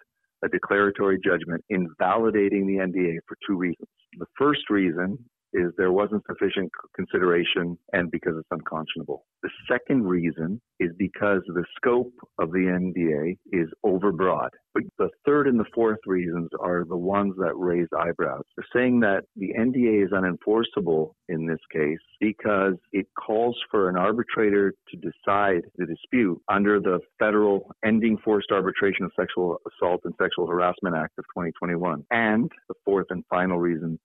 a 0.45 0.49
declaratory 0.49 1.19
judgment 1.25 1.65
invalidating 1.69 2.67
the 2.67 2.83
NDA 2.85 3.19
for 3.27 3.37
two 3.47 3.57
reasons. 3.57 3.89
The 4.19 4.27
first 4.39 4.71
reason 4.71 5.19
is 5.53 5.73
there 5.77 5.93
wasn't 5.93 6.23
sufficient 6.27 6.71
consideration 6.95 7.79
and 7.93 8.11
because 8.11 8.35
it's 8.39 8.49
unconscionable. 8.51 9.25
The 9.43 9.51
second 9.71 10.05
reason 10.05 10.61
is 10.81 10.91
because 10.99 11.43
the 11.47 11.65
scope 11.77 12.13
of 12.39 12.51
the 12.53 12.59
NDA 12.59 13.39
is 13.53 13.69
overbroad. 13.85 14.51
But 14.75 14.83
the 14.99 15.09
third 15.27 15.47
and 15.49 15.59
the 15.59 15.65
fourth 15.75 15.99
reasons 16.07 16.51
are 16.61 16.85
the 16.85 16.97
ones 16.97 17.35
that 17.39 17.57
raise 17.57 17.89
eyebrows. 17.99 18.43
They're 18.57 18.67
saying 18.83 19.01
that 19.01 19.25
the 19.37 19.53
NDA 19.59 20.05
is 20.05 20.13
unenforceable 20.13 21.13
in 21.29 21.47
this 21.47 21.59
case 21.73 21.99
because 22.21 22.75
it 22.93 23.07
calls 23.19 23.57
for 23.71 23.89
an 23.89 23.97
arbitrator 23.97 24.75
to 24.91 24.97
decide 24.97 25.63
the 25.77 25.87
dispute 25.87 26.41
under 26.49 26.81
the 26.81 27.01
federal 27.19 27.71
Ending 27.85 28.19
Forced 28.25 28.51
Arbitration 28.53 29.05
of 29.05 29.13
Sexual 29.19 29.59
Assault 29.67 30.03
and 30.05 30.15
Sexual 30.21 30.47
Harassment 30.47 30.97
Act 30.97 31.19
of 31.19 31.25
2021. 31.35 32.05
And 32.11 32.51
the 32.69 32.75
fourth 32.85 33.07
and 33.11 33.25
final 33.31 33.59
reason 33.59 33.99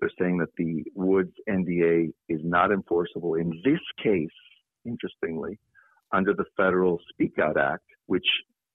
they're 0.00 0.10
saying 0.18 0.38
that 0.38 0.54
the 0.56 0.84
Woods 0.94 1.32
NDA 1.48 2.12
is 2.28 2.40
not 2.42 2.72
enforceable 2.72 3.34
in 3.34 3.50
this 3.64 3.80
case, 4.02 4.28
interestingly, 4.84 5.58
under 6.12 6.34
the 6.34 6.44
Federal 6.56 6.98
Speak 7.10 7.38
Out 7.38 7.58
Act, 7.58 7.84
which 8.06 8.26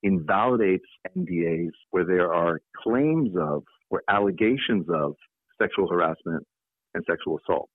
invalidates 0.02 0.84
NDAs 1.16 1.70
where 1.90 2.04
there 2.04 2.32
are 2.32 2.60
claims 2.82 3.30
of 3.38 3.64
or 3.90 4.02
allegations 4.08 4.86
of 4.88 5.14
sexual 5.60 5.88
harassment 5.88 6.46
and 6.94 7.04
sexual 7.08 7.38
assault. 7.38 7.68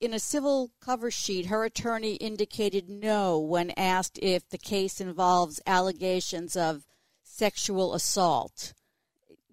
In 0.00 0.14
a 0.14 0.20
civil 0.20 0.70
cover 0.80 1.10
sheet, 1.10 1.46
her 1.46 1.64
attorney 1.64 2.14
indicated 2.14 2.88
no 2.88 3.38
when 3.38 3.72
asked 3.76 4.18
if 4.22 4.48
the 4.48 4.58
case 4.58 5.00
involves 5.00 5.60
allegations 5.66 6.56
of 6.56 6.86
sexual 7.24 7.94
assault. 7.94 8.74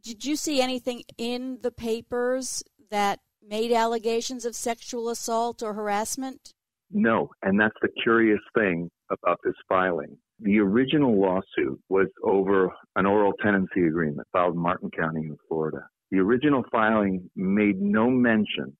Did 0.04 0.24
you 0.24 0.36
see 0.36 0.62
anything 0.62 1.04
in 1.18 1.60
the 1.64 1.72
papers 1.72 2.64
that 2.92 3.20
made 3.48 3.72
allegations 3.72 4.46
of 4.46 4.56
sexual 4.56 5.10
assault 5.10 5.62
or 5.62 5.74
harassment? 5.74 6.52
No, 6.92 7.30
and 7.44 7.60
that's 7.60 7.78
the 7.82 7.90
curious 8.04 8.40
thing 8.54 8.90
about 9.10 9.40
this 9.44 9.56
filing. 9.68 10.18
The 10.40 10.60
original 10.60 11.20
lawsuit 11.20 11.80
was 11.90 12.08
over 12.24 12.70
an 12.96 13.06
oral 13.06 13.34
tenancy 13.42 13.88
agreement 13.88 14.28
filed 14.32 14.56
in 14.56 14.62
Martin 14.62 14.90
County 14.92 15.22
in 15.22 15.38
Florida. 15.48 15.88
The 16.12 16.20
original 16.20 16.64
filing 16.72 17.30
made 17.36 17.82
no 17.82 18.10
mention 18.10 18.75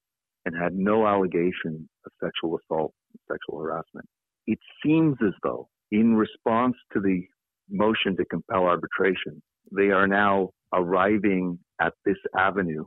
and 0.46 0.56
had 0.56 0.74
no 0.74 1.08
allegation 1.08 1.90
of 2.06 2.12
sexual 2.24 2.60
assault 2.60 2.94
sexual 3.32 3.60
harassment. 3.60 4.08
It 4.48 4.60
seems 4.84 5.18
as 5.26 5.34
though, 5.42 5.68
in 5.92 6.16
response 6.16 6.76
to 6.94 7.00
the 7.00 7.24
motion 7.70 8.16
to 8.18 8.26
compel 8.26 8.66
arbitration, 8.66 9.42
they 9.72 9.90
are 9.90 10.08
now 10.08 10.50
arriving 10.74 11.58
at 11.82 11.94
this 12.06 12.18
avenue 12.38 12.86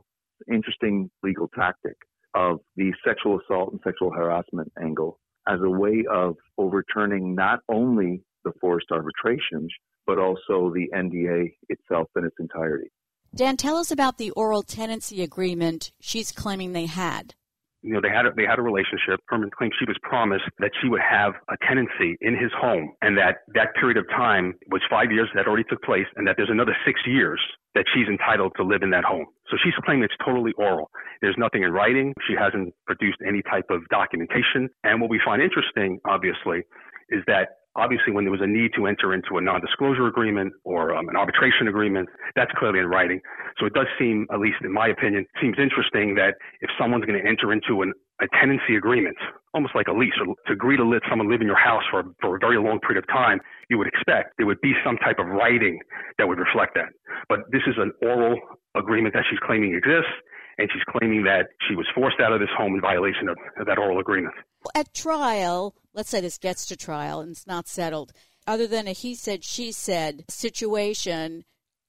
interesting 0.51 1.09
legal 1.23 1.49
tactic 1.55 1.95
of 2.35 2.59
the 2.75 2.91
sexual 3.05 3.39
assault 3.39 3.71
and 3.71 3.81
sexual 3.83 4.11
harassment 4.11 4.71
angle 4.81 5.19
as 5.47 5.59
a 5.63 5.69
way 5.69 6.03
of 6.11 6.35
overturning 6.57 7.33
not 7.33 7.59
only 7.69 8.21
the 8.43 8.51
forced 8.61 8.87
arbitrations, 8.91 9.73
but 10.05 10.17
also 10.17 10.71
the 10.73 10.87
NDA 10.93 11.53
itself 11.69 12.07
in 12.15 12.25
its 12.25 12.35
entirety. 12.39 12.89
Dan, 13.35 13.57
tell 13.57 13.77
us 13.77 13.91
about 13.91 14.17
the 14.17 14.31
oral 14.31 14.63
tenancy 14.63 15.21
agreement 15.21 15.91
she's 15.99 16.31
claiming 16.31 16.73
they 16.73 16.87
had 16.87 17.35
you 17.81 17.93
know, 17.93 18.01
they 18.01 18.09
had 18.09 18.25
a, 18.25 18.31
they 18.35 18.45
had 18.45 18.59
a 18.59 18.61
relationship. 18.61 19.19
Herman 19.27 19.49
claims 19.55 19.73
she 19.79 19.85
was 19.85 19.97
promised 20.03 20.45
that 20.59 20.71
she 20.81 20.89
would 20.89 21.01
have 21.01 21.33
a 21.49 21.55
tenancy 21.65 22.17
in 22.21 22.35
his 22.35 22.51
home, 22.55 22.91
and 23.01 23.17
that 23.17 23.47
that 23.55 23.73
period 23.79 23.97
of 23.97 24.07
time 24.09 24.53
was 24.71 24.81
five 24.89 25.11
years 25.11 25.29
that 25.35 25.47
already 25.47 25.63
took 25.69 25.81
place, 25.83 26.07
and 26.15 26.27
that 26.27 26.35
there's 26.37 26.51
another 26.51 26.75
six 26.85 26.99
years 27.05 27.39
that 27.75 27.85
she's 27.93 28.07
entitled 28.07 28.51
to 28.57 28.63
live 28.63 28.81
in 28.81 28.89
that 28.89 29.03
home. 29.03 29.25
So 29.49 29.57
she's 29.63 29.73
claiming 29.85 30.03
it's 30.03 30.17
totally 30.25 30.51
oral. 30.57 30.89
There's 31.21 31.37
nothing 31.37 31.63
in 31.63 31.71
writing. 31.71 32.13
She 32.27 32.35
hasn't 32.35 32.73
produced 32.85 33.17
any 33.25 33.41
type 33.43 33.69
of 33.69 33.87
documentation. 33.89 34.69
And 34.83 34.99
what 34.99 35.09
we 35.09 35.21
find 35.23 35.41
interesting, 35.41 35.99
obviously, 36.05 36.63
is 37.09 37.23
that 37.27 37.58
Obviously, 37.75 38.11
when 38.11 38.25
there 38.25 38.31
was 38.31 38.41
a 38.41 38.47
need 38.47 38.71
to 38.75 38.87
enter 38.87 39.13
into 39.13 39.37
a 39.37 39.41
non-disclosure 39.41 40.07
agreement 40.07 40.53
or 40.63 40.95
um, 40.95 41.07
an 41.07 41.15
arbitration 41.15 41.67
agreement, 41.67 42.09
that's 42.35 42.51
clearly 42.57 42.79
in 42.79 42.87
writing. 42.87 43.21
So 43.59 43.65
it 43.65 43.73
does 43.73 43.87
seem, 43.97 44.25
at 44.33 44.39
least 44.39 44.57
in 44.63 44.73
my 44.73 44.87
opinion, 44.87 45.25
seems 45.41 45.57
interesting 45.59 46.15
that 46.15 46.35
if 46.61 46.69
someone's 46.79 47.05
going 47.05 47.21
to 47.21 47.27
enter 47.27 47.53
into 47.53 47.81
an, 47.83 47.93
a 48.21 48.25
tenancy 48.39 48.75
agreement, 48.75 49.15
almost 49.53 49.75
like 49.75 49.87
a 49.87 49.93
lease, 49.93 50.13
or 50.19 50.33
to 50.47 50.53
agree 50.53 50.77
to 50.77 50.83
let 50.83 51.01
someone 51.09 51.29
live 51.29 51.41
in 51.41 51.47
your 51.47 51.59
house 51.59 51.83
for, 51.91 52.03
for 52.21 52.35
a 52.35 52.39
very 52.39 52.57
long 52.57 52.79
period 52.79 53.03
of 53.03 53.07
time, 53.07 53.39
you 53.69 53.77
would 53.77 53.87
expect 53.87 54.33
there 54.37 54.47
would 54.47 54.61
be 54.61 54.73
some 54.83 54.97
type 54.97 55.19
of 55.19 55.27
writing 55.27 55.79
that 56.17 56.27
would 56.27 56.39
reflect 56.39 56.73
that. 56.75 56.89
But 57.29 57.39
this 57.51 57.61
is 57.67 57.75
an 57.77 57.91
oral 58.01 58.39
agreement 58.75 59.13
that 59.13 59.23
she's 59.29 59.39
claiming 59.39 59.75
exists 59.75 60.11
and 60.59 60.69
she's 60.73 60.83
claiming 60.89 61.23
that 61.23 61.47
she 61.67 61.75
was 61.75 61.87
forced 61.95 62.19
out 62.19 62.33
of 62.33 62.39
this 62.39 62.49
home 62.55 62.75
in 62.75 62.81
violation 62.81 63.29
of, 63.29 63.37
of 63.57 63.65
that 63.65 63.77
oral 63.77 63.99
agreement. 63.99 64.35
At 64.75 64.93
trial, 64.93 65.73
let's 65.99 66.11
say 66.11 66.21
this 66.21 66.37
gets 66.37 66.65
to 66.65 66.77
trial 66.77 67.19
and 67.19 67.31
it's 67.31 67.45
not 67.45 67.67
settled, 67.67 68.13
other 68.47 68.65
than 68.65 68.87
a 68.87 68.93
he 68.93 69.13
said, 69.13 69.43
she 69.43 69.69
said 69.69 70.23
situation, 70.29 71.43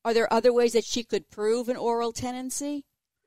are 0.05 0.13
there 0.13 0.33
other 0.33 0.53
ways 0.53 0.73
that 0.73 0.85
she 0.85 1.05
could 1.05 1.31
prove 1.31 1.69
an 1.69 1.77
oral 1.77 2.11
tenancy? 2.11 2.85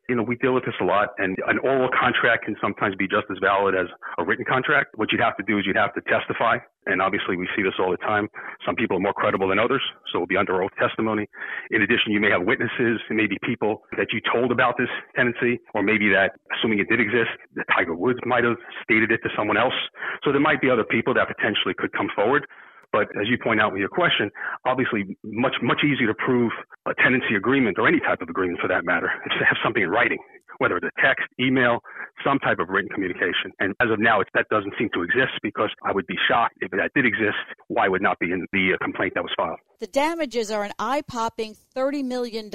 You 0.09 0.15
know, 0.15 0.23
we 0.23 0.35
deal 0.35 0.53
with 0.53 0.65
this 0.65 0.75
a 0.81 0.83
lot, 0.83 1.09
and 1.17 1.37
an 1.47 1.59
oral 1.59 1.89
contract 1.89 2.45
can 2.45 2.55
sometimes 2.61 2.95
be 2.95 3.07
just 3.07 3.23
as 3.31 3.37
valid 3.41 3.75
as 3.75 3.87
a 4.17 4.23
written 4.23 4.43
contract. 4.43 4.95
What 4.95 5.11
you'd 5.11 5.21
have 5.21 5.37
to 5.37 5.43
do 5.43 5.59
is 5.59 5.65
you'd 5.65 5.77
have 5.77 5.93
to 5.95 6.01
testify, 6.01 6.57
and 6.85 7.01
obviously 7.01 7.37
we 7.37 7.47
see 7.55 7.63
this 7.63 7.73
all 7.79 7.91
the 7.91 8.03
time. 8.03 8.27
Some 8.65 8.75
people 8.75 8.97
are 8.97 8.99
more 8.99 9.13
credible 9.13 9.47
than 9.47 9.59
others, 9.59 9.81
so 10.11 10.17
it'll 10.17 10.27
be 10.27 10.37
under 10.37 10.61
oath 10.61 10.75
testimony. 10.77 11.27
In 11.71 11.81
addition, 11.81 12.11
you 12.11 12.19
may 12.19 12.29
have 12.31 12.43
witnesses, 12.43 12.99
maybe 13.09 13.37
people 13.43 13.83
that 13.97 14.11
you 14.11 14.19
told 14.33 14.51
about 14.51 14.75
this 14.77 14.89
tenancy, 15.15 15.59
or 15.73 15.83
maybe 15.83 16.09
that, 16.09 16.35
assuming 16.59 16.79
it 16.79 16.89
did 16.89 16.99
exist, 16.99 17.31
that 17.55 17.65
Tiger 17.71 17.95
Woods 17.95 18.19
might 18.25 18.43
have 18.43 18.57
stated 18.83 19.11
it 19.11 19.23
to 19.23 19.29
someone 19.37 19.57
else. 19.57 19.75
So 20.23 20.31
there 20.31 20.43
might 20.43 20.59
be 20.59 20.69
other 20.69 20.83
people 20.83 21.13
that 21.13 21.27
potentially 21.27 21.73
could 21.77 21.93
come 21.93 22.09
forward. 22.13 22.45
But 22.93 23.09
as 23.19 23.27
you 23.27 23.37
point 23.41 23.59
out 23.59 23.73
with 23.73 23.79
your 23.79 23.89
question, 23.89 24.29
obviously 24.65 25.17
much, 25.25 25.55
much 25.63 25.81
easier 25.83 26.07
to 26.07 26.13
prove 26.13 26.51
a 26.85 26.93
tenancy 27.01 27.33
agreement 27.35 27.79
or 27.79 27.87
any 27.87 27.99
type 27.99 28.21
of 28.21 28.29
agreement 28.29 28.59
for 28.61 28.67
that 28.67 28.85
matter 28.85 29.09
is 29.25 29.33
to 29.39 29.45
have 29.45 29.57
something 29.65 29.81
in 29.81 29.89
writing, 29.89 30.19
whether 30.59 30.77
it's 30.77 30.85
a 30.85 31.01
text, 31.01 31.25
email, 31.41 31.79
some 32.23 32.37
type 32.37 32.59
of 32.59 32.69
written 32.69 32.89
communication. 32.93 33.49
And 33.59 33.73
as 33.81 33.89
of 33.89 33.99
now, 33.99 34.21
that 34.35 34.45
doesn't 34.49 34.73
seem 34.77 34.89
to 34.93 35.01
exist 35.01 35.33
because 35.41 35.71
I 35.83 35.91
would 35.91 36.05
be 36.05 36.15
shocked 36.29 36.57
if 36.61 36.69
that 36.69 36.91
did 36.93 37.07
exist. 37.07 37.41
Why 37.67 37.89
would 37.89 38.03
not 38.03 38.19
be 38.19 38.31
in 38.31 38.45
the 38.53 38.73
uh, 38.75 38.83
complaint 38.83 39.13
that 39.15 39.23
was 39.23 39.33
filed? 39.35 39.57
The 39.79 39.87
damages 39.87 40.51
are 40.51 40.63
an 40.63 40.73
eye 40.77 41.01
popping 41.01 41.55
$30 41.75 42.05
million 42.05 42.51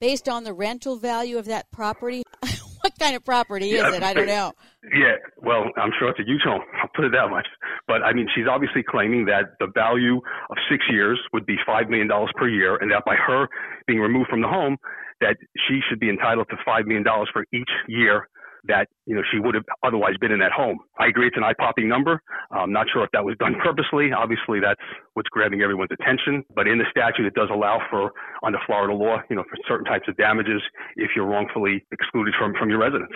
based 0.00 0.28
on 0.28 0.44
the 0.44 0.52
rental 0.52 0.96
value 0.96 1.38
of 1.38 1.46
that 1.46 1.70
property. 1.70 2.24
What 2.90 2.98
kind 2.98 3.16
of 3.16 3.24
property 3.24 3.70
is 3.70 3.80
yeah, 3.80 3.94
it? 3.94 4.02
I 4.02 4.12
don't 4.12 4.26
know. 4.26 4.52
Yeah, 4.92 5.16
well, 5.36 5.64
I'm 5.76 5.90
sure 5.98 6.08
it's 6.08 6.18
a 6.18 6.24
huge 6.24 6.42
home. 6.42 6.62
I'll 6.82 6.90
put 6.94 7.04
it 7.04 7.12
that 7.12 7.30
much. 7.30 7.46
But 7.86 8.02
I 8.02 8.12
mean, 8.12 8.26
she's 8.34 8.46
obviously 8.50 8.82
claiming 8.82 9.26
that 9.26 9.54
the 9.60 9.68
value 9.72 10.16
of 10.16 10.56
six 10.70 10.84
years 10.90 11.20
would 11.32 11.46
be 11.46 11.56
$5 11.68 11.88
million 11.88 12.08
per 12.36 12.48
year, 12.48 12.76
and 12.76 12.90
that 12.90 13.04
by 13.04 13.14
her 13.14 13.48
being 13.86 14.00
removed 14.00 14.28
from 14.28 14.40
the 14.40 14.48
home, 14.48 14.76
that 15.20 15.36
she 15.68 15.80
should 15.88 16.00
be 16.00 16.08
entitled 16.08 16.48
to 16.50 16.56
$5 16.66 16.86
million 16.86 17.04
for 17.32 17.44
each 17.52 17.70
year 17.86 18.28
that 18.64 18.88
you 19.06 19.14
know 19.14 19.22
she 19.32 19.38
would 19.38 19.54
have 19.54 19.64
otherwise 19.82 20.16
been 20.20 20.32
in 20.32 20.38
that 20.40 20.52
home. 20.52 20.78
I 20.98 21.06
agree 21.06 21.26
it's 21.26 21.36
an 21.36 21.44
eye-popping 21.44 21.88
number. 21.88 22.20
I'm 22.50 22.72
not 22.72 22.86
sure 22.92 23.04
if 23.04 23.10
that 23.12 23.24
was 23.24 23.36
done 23.38 23.54
purposely. 23.64 24.12
Obviously, 24.12 24.60
that's 24.60 24.80
what's 25.14 25.28
grabbing 25.28 25.62
everyone's 25.62 25.90
attention. 25.92 26.44
But 26.54 26.66
in 26.66 26.78
the 26.78 26.86
statute, 26.90 27.26
it 27.26 27.34
does 27.34 27.48
allow 27.52 27.80
for 27.90 28.12
under 28.42 28.58
Florida 28.66 28.94
law, 28.94 29.18
you 29.28 29.36
know, 29.36 29.44
for 29.44 29.56
certain 29.68 29.86
types 29.86 30.08
of 30.08 30.16
damages 30.16 30.62
if 30.96 31.10
you're 31.14 31.26
wrongfully 31.26 31.84
excluded 31.92 32.34
from 32.38 32.54
from 32.58 32.70
your 32.70 32.78
residence. 32.78 33.12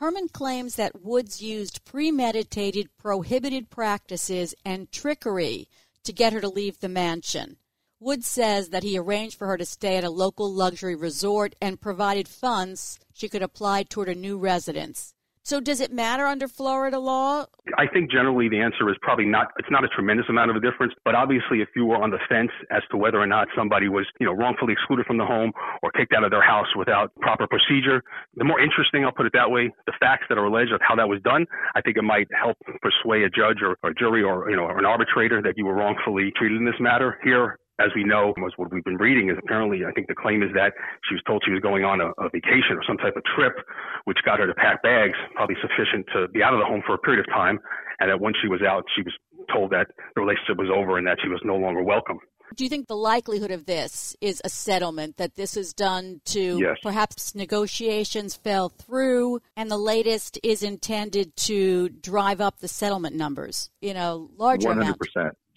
Herman 0.00 0.28
claims 0.28 0.76
that 0.76 1.02
Woods 1.02 1.42
used 1.42 1.84
premeditated, 1.84 2.88
prohibited 2.96 3.68
practices 3.68 4.54
and 4.64 4.90
trickery 4.90 5.68
to 6.04 6.12
get 6.12 6.32
her 6.32 6.40
to 6.40 6.48
leave 6.48 6.80
the 6.80 6.88
mansion. 6.88 7.56
Woods 8.02 8.26
says 8.26 8.70
that 8.70 8.82
he 8.82 8.96
arranged 8.96 9.36
for 9.36 9.46
her 9.46 9.58
to 9.58 9.66
stay 9.66 9.98
at 9.98 10.04
a 10.04 10.10
local 10.10 10.50
luxury 10.50 10.94
resort 10.94 11.54
and 11.60 11.78
provided 11.78 12.26
funds 12.28 12.98
she 13.12 13.28
could 13.28 13.42
apply 13.42 13.82
toward 13.82 14.08
a 14.08 14.14
new 14.14 14.38
residence. 14.38 15.12
So 15.42 15.60
does 15.60 15.80
it 15.80 15.92
matter 15.92 16.24
under 16.24 16.48
Florida 16.48 16.98
law? 16.98 17.44
I 17.76 17.86
think 17.86 18.10
generally 18.10 18.48
the 18.48 18.60
answer 18.60 18.88
is 18.88 18.96
probably 19.02 19.26
not 19.26 19.48
it's 19.58 19.70
not 19.70 19.84
a 19.84 19.88
tremendous 19.88 20.24
amount 20.30 20.50
of 20.50 20.56
a 20.56 20.60
difference, 20.60 20.94
but 21.04 21.14
obviously 21.14 21.60
if 21.60 21.68
you 21.76 21.84
were 21.84 22.02
on 22.02 22.10
the 22.10 22.18
fence 22.26 22.50
as 22.70 22.80
to 22.90 22.96
whether 22.96 23.20
or 23.20 23.26
not 23.26 23.48
somebody 23.54 23.88
was, 23.88 24.06
you 24.18 24.24
know, 24.24 24.32
wrongfully 24.32 24.72
excluded 24.72 25.04
from 25.04 25.18
the 25.18 25.26
home 25.26 25.52
or 25.82 25.90
kicked 25.92 26.14
out 26.14 26.24
of 26.24 26.30
their 26.30 26.42
house 26.42 26.68
without 26.76 27.14
proper 27.16 27.46
procedure, 27.46 28.02
the 28.36 28.44
more 28.44 28.60
interesting, 28.60 29.04
I'll 29.04 29.12
put 29.12 29.26
it 29.26 29.32
that 29.34 29.50
way, 29.50 29.70
the 29.84 29.92
facts 30.00 30.24
that 30.30 30.38
are 30.38 30.44
alleged 30.44 30.72
of 30.72 30.80
how 30.86 30.96
that 30.96 31.08
was 31.08 31.20
done, 31.22 31.44
I 31.74 31.82
think 31.82 31.98
it 31.98 32.04
might 32.04 32.28
help 32.32 32.56
persuade 32.80 33.24
a 33.24 33.28
judge 33.28 33.60
or, 33.60 33.76
or 33.82 33.90
a 33.90 33.94
jury 33.94 34.22
or, 34.22 34.48
you 34.48 34.56
know, 34.56 34.64
or 34.64 34.78
an 34.78 34.86
arbitrator 34.86 35.42
that 35.42 35.54
you 35.56 35.66
were 35.66 35.74
wrongfully 35.74 36.32
treated 36.36 36.58
in 36.58 36.64
this 36.64 36.80
matter. 36.80 37.18
Here, 37.24 37.58
as 37.80 37.90
we 37.96 38.04
know, 38.04 38.34
was 38.36 38.52
what 38.56 38.70
we've 38.70 38.84
been 38.84 39.00
reading 39.00 39.30
is 39.30 39.36
apparently, 39.42 39.84
I 39.84 39.92
think 39.92 40.06
the 40.08 40.14
claim 40.14 40.42
is 40.42 40.50
that 40.54 40.74
she 41.08 41.14
was 41.14 41.22
told 41.26 41.42
she 41.44 41.52
was 41.52 41.60
going 41.60 41.84
on 41.84 42.00
a, 42.00 42.12
a 42.20 42.28
vacation 42.28 42.76
or 42.76 42.84
some 42.86 42.98
type 42.98 43.16
of 43.16 43.24
trip, 43.24 43.56
which 44.04 44.18
got 44.24 44.38
her 44.38 44.46
to 44.46 44.54
pack 44.54 44.82
bags, 44.82 45.16
probably 45.34 45.56
sufficient 45.60 46.06
to 46.12 46.28
be 46.28 46.42
out 46.42 46.52
of 46.52 46.60
the 46.60 46.66
home 46.66 46.82
for 46.86 46.94
a 46.94 46.98
period 46.98 47.20
of 47.20 47.26
time. 47.32 47.58
and 48.00 48.10
that 48.10 48.20
once 48.20 48.36
she 48.42 48.48
was 48.48 48.60
out, 48.62 48.84
she 48.94 49.02
was 49.02 49.14
told 49.52 49.70
that 49.72 49.88
the 50.14 50.20
relationship 50.20 50.58
was 50.58 50.68
over 50.68 50.98
and 50.98 51.06
that 51.06 51.18
she 51.22 51.28
was 51.28 51.40
no 51.44 51.56
longer 51.56 51.82
welcome. 51.82 52.18
Do 52.56 52.64
you 52.64 52.70
think 52.70 52.88
the 52.88 52.96
likelihood 52.96 53.52
of 53.52 53.66
this 53.66 54.16
is 54.20 54.42
a 54.44 54.48
settlement, 54.48 55.18
that 55.18 55.36
this 55.36 55.56
is 55.56 55.72
done 55.72 56.20
to 56.26 56.58
yes. 56.58 56.76
perhaps 56.82 57.34
negotiations 57.34 58.34
fell 58.34 58.70
through 58.70 59.40
and 59.56 59.70
the 59.70 59.78
latest 59.78 60.38
is 60.42 60.62
intended 60.62 61.36
to 61.36 61.88
drive 61.88 62.40
up 62.40 62.58
the 62.58 62.66
settlement 62.66 63.14
numbers 63.14 63.70
in 63.80 63.96
a 63.96 64.16
larger 64.16 64.68
100%. 64.68 64.72
amount? 64.72 64.98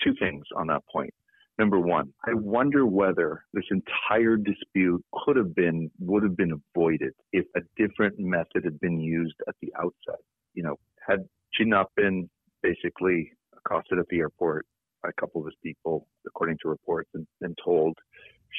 Two 0.03 0.13
things 0.19 0.45
on 0.55 0.67
that 0.67 0.83
point. 0.91 1.13
Number 1.59 1.79
one, 1.79 2.11
I 2.25 2.33
wonder 2.33 2.85
whether 2.85 3.45
this 3.53 3.65
entire 3.69 4.37
dispute 4.37 5.03
could 5.13 5.35
have 5.37 5.53
been, 5.53 5.91
would 5.99 6.23
have 6.23 6.35
been 6.35 6.59
avoided 6.75 7.13
if 7.31 7.45
a 7.55 7.61
different 7.77 8.17
method 8.17 8.63
had 8.63 8.79
been 8.79 8.99
used 8.99 9.35
at 9.47 9.55
the 9.61 9.71
outset. 9.79 10.19
You 10.55 10.63
know, 10.63 10.75
had 11.07 11.19
she 11.51 11.63
not 11.63 11.87
been 11.95 12.29
basically 12.63 13.31
accosted 13.55 13.99
at 13.99 14.07
the 14.09 14.19
airport 14.19 14.65
by 15.03 15.09
a 15.09 15.21
couple 15.21 15.41
of 15.41 15.45
his 15.47 15.55
people, 15.63 16.07
according 16.25 16.57
to 16.63 16.69
reports, 16.69 17.09
and, 17.13 17.27
and 17.41 17.57
told 17.63 17.97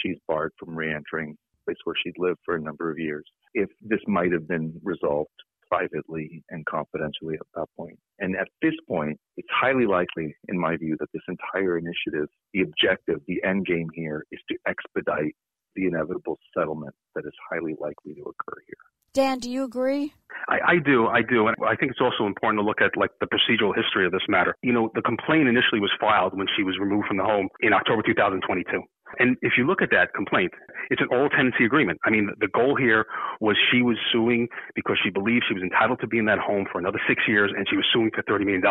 she's 0.03 0.17
barred 0.29 0.53
from 0.59 0.77
re-entering 0.77 1.31
a 1.33 1.65
place 1.65 1.79
where 1.85 1.97
she'd 2.01 2.19
lived 2.19 2.39
for 2.45 2.55
a 2.55 2.61
number 2.61 2.91
of 2.91 2.99
years. 2.99 3.25
If 3.55 3.71
this 3.81 4.01
might 4.07 4.33
have 4.33 4.47
been 4.47 4.73
resolved 4.85 5.31
privately 5.75 6.43
and 6.50 6.64
confidentially 6.66 7.35
at 7.35 7.47
that 7.54 7.66
point. 7.76 7.99
And 8.19 8.37
at 8.37 8.49
this 8.62 8.75
point, 8.88 9.19
it's 9.37 9.49
highly 9.50 9.87
likely, 9.87 10.35
in 10.49 10.59
my 10.59 10.76
view, 10.76 10.97
that 11.00 11.09
this 11.12 11.23
entire 11.28 11.78
initiative, 11.78 12.28
the 12.52 12.62
objective, 12.62 13.21
the 13.26 13.43
end 13.45 13.66
game 13.66 13.88
here 13.95 14.25
is 14.31 14.40
to 14.49 14.57
expedite 14.66 15.35
the 15.76 15.87
inevitable 15.87 16.38
settlement 16.57 16.95
that 17.14 17.25
is 17.25 17.33
highly 17.50 17.75
likely 17.81 18.14
to 18.14 18.23
occur 18.23 18.61
here. 18.66 18.85
Dan, 19.12 19.38
do 19.38 19.49
you 19.49 19.62
agree? 19.62 20.12
I, 20.49 20.75
I 20.75 20.76
do, 20.85 21.07
I 21.07 21.23
do, 21.23 21.47
and 21.47 21.57
I 21.64 21.76
think 21.76 21.93
it's 21.93 22.00
also 22.00 22.26
important 22.26 22.61
to 22.61 22.66
look 22.66 22.81
at 22.83 22.97
like 22.99 23.11
the 23.21 23.26
procedural 23.26 23.75
history 23.75 24.07
of 24.07 24.12
this 24.12 24.26
matter. 24.28 24.57
You 24.62 24.73
know, 24.73 24.90
the 24.95 25.02
complaint 25.02 25.47
initially 25.47 25.81
was 25.81 25.93
filed 26.00 26.37
when 26.37 26.49
she 26.57 26.64
was 26.64 26.76
removed 26.81 27.07
from 27.07 27.19
the 27.19 27.25
home 27.25 27.49
in 27.61 27.73
October 27.73 28.02
2022. 28.02 28.83
And 29.18 29.37
if 29.42 29.52
you 29.56 29.66
look 29.66 29.83
at 29.83 29.90
that 29.90 30.14
complaint, 30.14 30.52
it's 30.90 31.00
an 31.00 31.09
oral 31.11 31.28
tenancy 31.28 31.64
agreement. 31.64 31.99
I 32.04 32.11
mean, 32.11 32.30
the 32.40 32.49
goal 32.49 32.76
here 32.76 33.06
was 33.40 33.56
she 33.73 33.83
was 33.83 33.97
suing 34.12 34.49
because 34.75 34.97
she 35.02 35.11
believed 35.11 35.44
she 35.49 35.54
was 35.54 35.62
entitled 35.62 36.00
to 36.00 36.06
be 36.06 36.18
in 36.18 36.26
that 36.26 36.38
home 36.38 36.66
for 36.71 36.78
another 36.78 37.00
six 37.09 37.23
years, 37.26 37.52
and 37.56 37.66
she 37.68 37.76
was 37.76 37.87
suing 37.92 38.11
for 38.14 38.23
$30 38.23 38.44
million. 38.44 38.62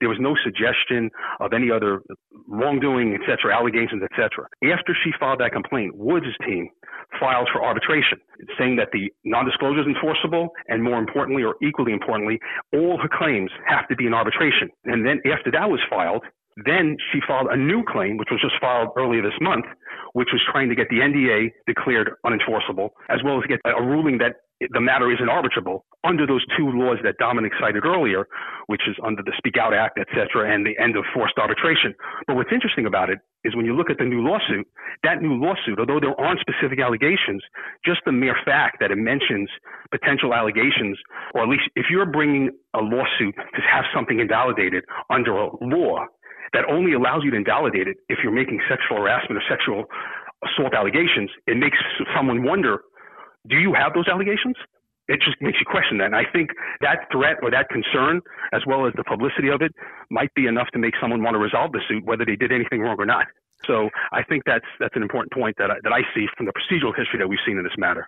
There 0.00 0.08
was 0.08 0.18
no 0.20 0.36
suggestion 0.44 1.10
of 1.40 1.52
any 1.52 1.70
other 1.70 2.02
wrongdoing, 2.46 3.14
et 3.14 3.20
cetera, 3.26 3.56
allegations, 3.56 4.02
et 4.02 4.10
cetera. 4.12 4.46
After 4.72 4.96
she 5.04 5.10
filed 5.18 5.40
that 5.40 5.52
complaint, 5.52 5.96
Woods' 5.96 6.26
team 6.46 6.68
filed 7.18 7.48
for 7.52 7.64
arbitration, 7.64 8.18
saying 8.58 8.76
that 8.76 8.88
the 8.92 9.10
non-disclosure 9.24 9.80
is 9.80 9.86
enforceable, 9.86 10.50
and 10.68 10.82
more 10.82 10.98
importantly, 10.98 11.42
or 11.42 11.56
equally 11.62 11.92
importantly, 11.92 12.38
all 12.72 12.98
her 12.98 13.08
claims 13.08 13.50
have 13.66 13.88
to 13.88 13.96
be 13.96 14.06
in 14.06 14.14
arbitration. 14.14 14.68
And 14.84 15.06
then 15.06 15.20
after 15.30 15.50
that 15.52 15.70
was 15.70 15.80
filed, 15.88 16.22
then 16.64 16.96
she 17.12 17.20
filed 17.26 17.48
a 17.50 17.56
new 17.56 17.84
claim, 17.86 18.16
which 18.16 18.28
was 18.30 18.40
just 18.40 18.54
filed 18.60 18.88
earlier 18.96 19.22
this 19.22 19.38
month, 19.40 19.64
which 20.12 20.28
was 20.32 20.42
trying 20.50 20.68
to 20.68 20.74
get 20.74 20.88
the 20.90 20.98
NDA 20.98 21.50
declared 21.66 22.10
unenforceable, 22.26 22.90
as 23.08 23.20
well 23.24 23.38
as 23.38 23.46
get 23.46 23.60
a 23.64 23.82
ruling 23.82 24.18
that 24.18 24.36
the 24.74 24.80
matter 24.80 25.12
isn't 25.12 25.28
arbitrable 25.30 25.82
under 26.02 26.26
those 26.26 26.44
two 26.56 26.70
laws 26.74 26.98
that 27.04 27.14
Domenic 27.22 27.52
cited 27.60 27.84
earlier, 27.84 28.26
which 28.66 28.82
is 28.88 28.96
under 29.04 29.22
the 29.22 29.32
Speak 29.38 29.56
Out 29.56 29.72
Act, 29.72 29.98
et 30.00 30.08
cetera, 30.10 30.52
and 30.52 30.66
the 30.66 30.74
end 30.82 30.96
of 30.96 31.04
forced 31.14 31.38
arbitration. 31.38 31.94
But 32.26 32.34
what's 32.34 32.50
interesting 32.52 32.86
about 32.86 33.08
it 33.08 33.18
is 33.44 33.54
when 33.54 33.66
you 33.66 33.76
look 33.76 33.90
at 33.90 33.98
the 33.98 34.04
new 34.04 34.26
lawsuit, 34.26 34.66
that 35.04 35.22
new 35.22 35.38
lawsuit, 35.38 35.78
although 35.78 36.00
there 36.00 36.18
aren't 36.18 36.40
specific 36.40 36.80
allegations, 36.80 37.42
just 37.86 38.00
the 38.04 38.10
mere 38.10 38.34
fact 38.44 38.78
that 38.80 38.90
it 38.90 38.98
mentions 38.98 39.48
potential 39.92 40.34
allegations, 40.34 40.98
or 41.34 41.42
at 41.42 41.48
least 41.48 41.70
if 41.76 41.86
you're 41.88 42.06
bringing 42.06 42.50
a 42.74 42.80
lawsuit 42.80 43.34
to 43.36 43.60
have 43.62 43.84
something 43.94 44.18
invalidated 44.18 44.82
under 45.08 45.38
a 45.38 45.50
law, 45.62 46.04
that 46.52 46.64
only 46.68 46.92
allows 46.92 47.22
you 47.24 47.30
to 47.30 47.36
invalidate 47.36 47.88
it 47.88 47.96
if 48.08 48.18
you're 48.22 48.32
making 48.32 48.60
sexual 48.68 48.98
harassment 48.98 49.40
or 49.40 49.44
sexual 49.48 49.84
assault 50.44 50.74
allegations. 50.74 51.30
It 51.46 51.56
makes 51.56 51.78
someone 52.14 52.44
wonder, 52.44 52.82
do 53.48 53.56
you 53.56 53.74
have 53.74 53.94
those 53.94 54.08
allegations? 54.08 54.56
It 55.08 55.20
just 55.24 55.40
makes 55.40 55.58
you 55.58 55.64
question 55.64 55.98
that. 55.98 56.06
And 56.06 56.16
I 56.16 56.24
think 56.30 56.50
that 56.82 57.08
threat 57.10 57.36
or 57.42 57.50
that 57.50 57.70
concern, 57.70 58.20
as 58.52 58.62
well 58.66 58.86
as 58.86 58.92
the 58.94 59.04
publicity 59.04 59.48
of 59.48 59.62
it, 59.62 59.72
might 60.10 60.32
be 60.34 60.46
enough 60.46 60.68
to 60.74 60.78
make 60.78 60.94
someone 61.00 61.22
want 61.22 61.34
to 61.34 61.38
resolve 61.38 61.72
the 61.72 61.80
suit, 61.88 62.04
whether 62.04 62.26
they 62.26 62.36
did 62.36 62.52
anything 62.52 62.80
wrong 62.80 62.96
or 62.98 63.06
not. 63.06 63.26
So 63.66 63.88
I 64.12 64.22
think 64.22 64.44
that's 64.44 64.66
that's 64.78 64.94
an 64.96 65.02
important 65.02 65.32
point 65.32 65.56
that 65.58 65.70
I, 65.70 65.74
that 65.82 65.92
I 65.92 66.02
see 66.14 66.26
from 66.36 66.46
the 66.46 66.52
procedural 66.52 66.94
history 66.94 67.18
that 67.18 67.28
we've 67.28 67.40
seen 67.44 67.56
in 67.56 67.64
this 67.64 67.76
matter. 67.78 68.06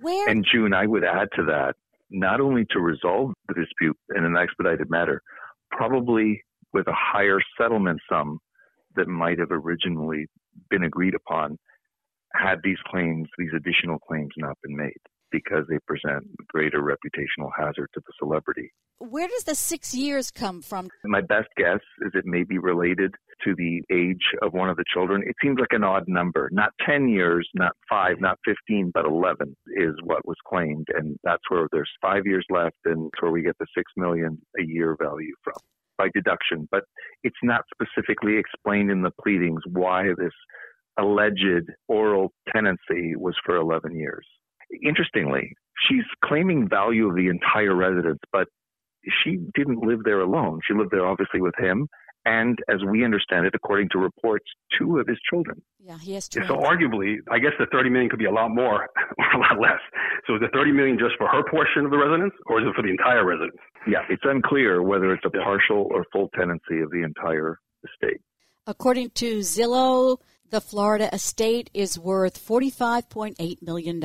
Where 0.00 0.28
And 0.28 0.46
June, 0.50 0.72
I 0.72 0.86
would 0.86 1.04
add 1.04 1.28
to 1.36 1.44
that, 1.46 1.74
not 2.10 2.40
only 2.40 2.64
to 2.70 2.78
resolve 2.78 3.34
the 3.48 3.54
dispute 3.54 3.96
in 4.16 4.24
an 4.24 4.36
expedited 4.36 4.88
manner, 4.90 5.22
probably 5.70 6.42
with 6.72 6.86
a 6.86 6.94
higher 6.94 7.40
settlement 7.60 8.00
sum 8.10 8.38
that 8.96 9.08
might 9.08 9.38
have 9.38 9.50
originally 9.50 10.26
been 10.70 10.84
agreed 10.84 11.14
upon 11.14 11.56
had 12.34 12.56
these 12.62 12.78
claims, 12.86 13.28
these 13.38 13.52
additional 13.56 13.98
claims 13.98 14.32
not 14.36 14.56
been 14.62 14.76
made 14.76 15.00
because 15.30 15.64
they 15.68 15.78
present 15.86 16.24
greater 16.48 16.80
reputational 16.80 17.50
hazard 17.56 17.88
to 17.92 18.00
the 18.06 18.12
celebrity. 18.18 18.70
where 18.98 19.28
does 19.28 19.44
the 19.44 19.54
six 19.54 19.94
years 19.94 20.30
come 20.30 20.62
from? 20.62 20.88
My 21.04 21.20
best 21.20 21.48
guess 21.56 21.80
is 22.00 22.12
it 22.14 22.24
may 22.24 22.44
be 22.44 22.58
related 22.58 23.14
to 23.44 23.54
the 23.54 23.82
age 23.92 24.24
of 24.42 24.54
one 24.54 24.68
of 24.70 24.76
the 24.76 24.84
children. 24.92 25.22
It 25.24 25.36
seems 25.42 25.60
like 25.60 25.72
an 25.72 25.84
odd 25.84 26.04
number. 26.08 26.48
Not 26.50 26.72
10 26.84 27.08
years, 27.08 27.48
not 27.54 27.72
5, 27.88 28.20
not 28.20 28.38
15, 28.44 28.90
but 28.92 29.04
11 29.04 29.54
is 29.76 29.94
what 30.02 30.26
was 30.26 30.36
claimed. 30.46 30.86
And 30.94 31.16
that's 31.22 31.42
where 31.48 31.68
there's 31.70 31.90
five 32.02 32.26
years 32.26 32.44
left 32.50 32.76
and 32.86 33.06
it's 33.12 33.22
where 33.22 33.30
we 33.30 33.42
get 33.42 33.56
the 33.58 33.66
6 33.76 33.92
million 33.96 34.40
a 34.58 34.64
year 34.64 34.96
value 34.98 35.34
from 35.44 35.54
by 35.98 36.08
deduction. 36.14 36.68
But 36.70 36.84
it's 37.22 37.36
not 37.42 37.62
specifically 37.74 38.38
explained 38.38 38.90
in 38.90 39.02
the 39.02 39.12
pleadings 39.22 39.60
why 39.66 40.04
this 40.16 40.32
alleged 40.98 41.70
oral 41.88 42.32
tenancy 42.52 43.14
was 43.16 43.36
for 43.44 43.56
11 43.56 43.96
years. 43.96 44.26
Interestingly, 44.82 45.52
she's 45.88 46.04
claiming 46.24 46.68
value 46.68 47.08
of 47.08 47.16
the 47.16 47.28
entire 47.28 47.74
residence, 47.74 48.20
but 48.32 48.48
she 49.22 49.38
didn't 49.54 49.86
live 49.86 50.00
there 50.04 50.20
alone. 50.20 50.60
She 50.66 50.74
lived 50.74 50.90
there 50.90 51.06
obviously 51.06 51.40
with 51.40 51.54
him, 51.58 51.88
and 52.28 52.58
as 52.68 52.80
we 52.90 53.04
understand 53.04 53.46
it, 53.46 53.54
according 53.54 53.88
to 53.92 53.98
reports, 53.98 54.44
two 54.78 54.98
of 54.98 55.06
his 55.06 55.18
children. 55.30 55.62
Yeah, 55.80 55.98
he 55.98 56.12
has 56.14 56.28
two. 56.28 56.44
So 56.46 56.56
arguably, 56.56 57.16
I 57.30 57.38
guess 57.38 57.52
the 57.58 57.66
30 57.72 57.88
million 57.90 58.10
could 58.10 58.18
be 58.18 58.26
a 58.26 58.30
lot 58.30 58.50
more 58.50 58.88
or 59.18 59.26
a 59.34 59.38
lot 59.38 59.58
less. 59.60 59.80
So 60.26 60.34
is 60.34 60.40
the 60.40 60.48
30 60.52 60.72
million 60.72 60.98
just 60.98 61.16
for 61.16 61.26
her 61.26 61.42
portion 61.50 61.86
of 61.86 61.90
the 61.90 61.96
residence, 61.96 62.34
or 62.46 62.60
is 62.60 62.66
it 62.68 62.74
for 62.76 62.82
the 62.82 62.90
entire 62.90 63.24
residence? 63.24 63.56
Yeah, 63.86 64.00
it's 64.10 64.22
unclear 64.24 64.82
whether 64.82 65.12
it's 65.12 65.24
a 65.24 65.30
partial 65.30 65.88
or 65.90 66.04
full 66.12 66.28
tenancy 66.38 66.80
of 66.82 66.90
the 66.90 67.02
entire 67.02 67.58
estate. 67.84 68.20
According 68.66 69.10
to 69.22 69.38
Zillow, 69.38 70.18
the 70.50 70.60
Florida 70.60 71.08
estate 71.12 71.70
is 71.72 71.98
worth 71.98 72.38
$45.8 72.38 73.62
million. 73.62 74.02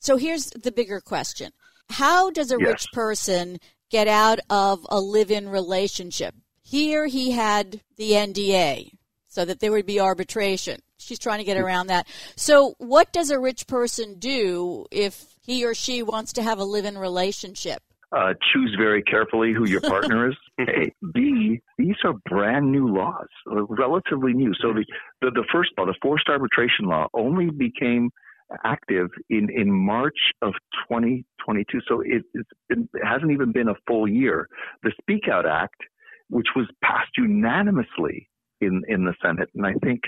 So 0.00 0.16
here's 0.16 0.46
the 0.50 0.72
bigger 0.72 1.00
question 1.00 1.52
How 1.88 2.30
does 2.30 2.52
a 2.52 2.58
Yes. 2.60 2.68
rich 2.68 2.86
person 2.92 3.58
get 3.90 4.08
out 4.08 4.40
of 4.50 4.86
a 4.90 5.00
live 5.00 5.30
in 5.30 5.48
relationship? 5.48 6.34
Here 6.62 7.06
he 7.06 7.32
had 7.32 7.80
the 7.96 8.12
NDA 8.12 8.92
so 9.28 9.44
that 9.44 9.60
there 9.60 9.72
would 9.72 9.86
be 9.86 9.98
arbitration. 9.98 10.80
She's 10.98 11.18
trying 11.18 11.38
to 11.38 11.44
get 11.44 11.56
around 11.56 11.88
that. 11.88 12.06
So, 12.36 12.74
what 12.78 13.12
does 13.12 13.30
a 13.30 13.38
rich 13.38 13.66
person 13.66 14.18
do 14.18 14.86
if 14.90 15.34
he 15.40 15.64
or 15.64 15.74
she 15.74 16.02
wants 16.02 16.34
to 16.34 16.42
have 16.42 16.58
a 16.58 16.64
live 16.64 16.84
in 16.84 16.96
relationship? 16.96 17.82
Uh, 18.12 18.34
choose 18.52 18.76
very 18.78 19.02
carefully 19.02 19.54
who 19.54 19.66
your 19.66 19.80
partner 19.80 20.28
is. 20.28 20.36
A. 20.60 20.92
B. 21.14 21.60
These 21.78 21.96
are 22.04 22.12
brand 22.28 22.70
new 22.70 22.86
laws, 22.94 23.26
uh, 23.50 23.64
relatively 23.64 24.34
new. 24.34 24.52
So 24.60 24.74
the, 24.74 24.84
the, 25.22 25.30
the 25.30 25.44
first 25.50 25.70
law, 25.78 25.86
the 25.86 25.94
forced 26.02 26.28
arbitration 26.28 26.84
law, 26.84 27.08
only 27.14 27.48
became 27.50 28.10
active 28.64 29.08
in, 29.30 29.48
in 29.50 29.72
March 29.72 30.18
of 30.42 30.52
2022. 30.90 31.80
So 31.88 32.02
it, 32.02 32.22
it 32.68 32.78
hasn't 33.02 33.32
even 33.32 33.50
been 33.50 33.68
a 33.68 33.74
full 33.86 34.06
year. 34.06 34.46
The 34.82 34.92
Speak 35.00 35.22
Out 35.32 35.46
Act, 35.46 35.80
which 36.32 36.48
was 36.56 36.66
passed 36.82 37.10
unanimously 37.18 38.26
in, 38.62 38.80
in 38.88 39.04
the 39.04 39.12
Senate, 39.22 39.50
and 39.54 39.66
I 39.66 39.74
think 39.84 40.00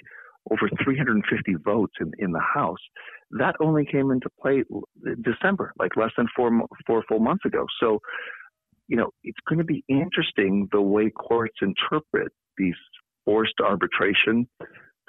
over 0.51 0.71
350 0.83 1.55
votes 1.63 1.93
in, 2.01 2.13
in 2.19 2.33
the 2.33 2.41
House, 2.41 2.79
that 3.33 3.55
only 3.61 3.85
came 3.85 4.11
into 4.11 4.29
play 4.41 4.65
December, 5.23 5.75
like 5.79 5.97
less 5.97 6.13
than 6.17 6.27
four 6.35 6.51
four 6.87 7.03
full 7.09 7.19
months 7.19 7.45
ago. 7.45 7.67
So, 7.79 7.99
you 8.89 8.97
know, 8.97 9.11
it's 9.23 9.39
going 9.49 9.59
to 9.59 9.65
be 9.65 9.85
interesting 9.89 10.67
the 10.73 10.81
way 10.81 11.11
courts 11.11 11.57
interpret 11.61 12.33
these 12.57 12.75
forced 13.27 13.61
arbitration 13.63 14.47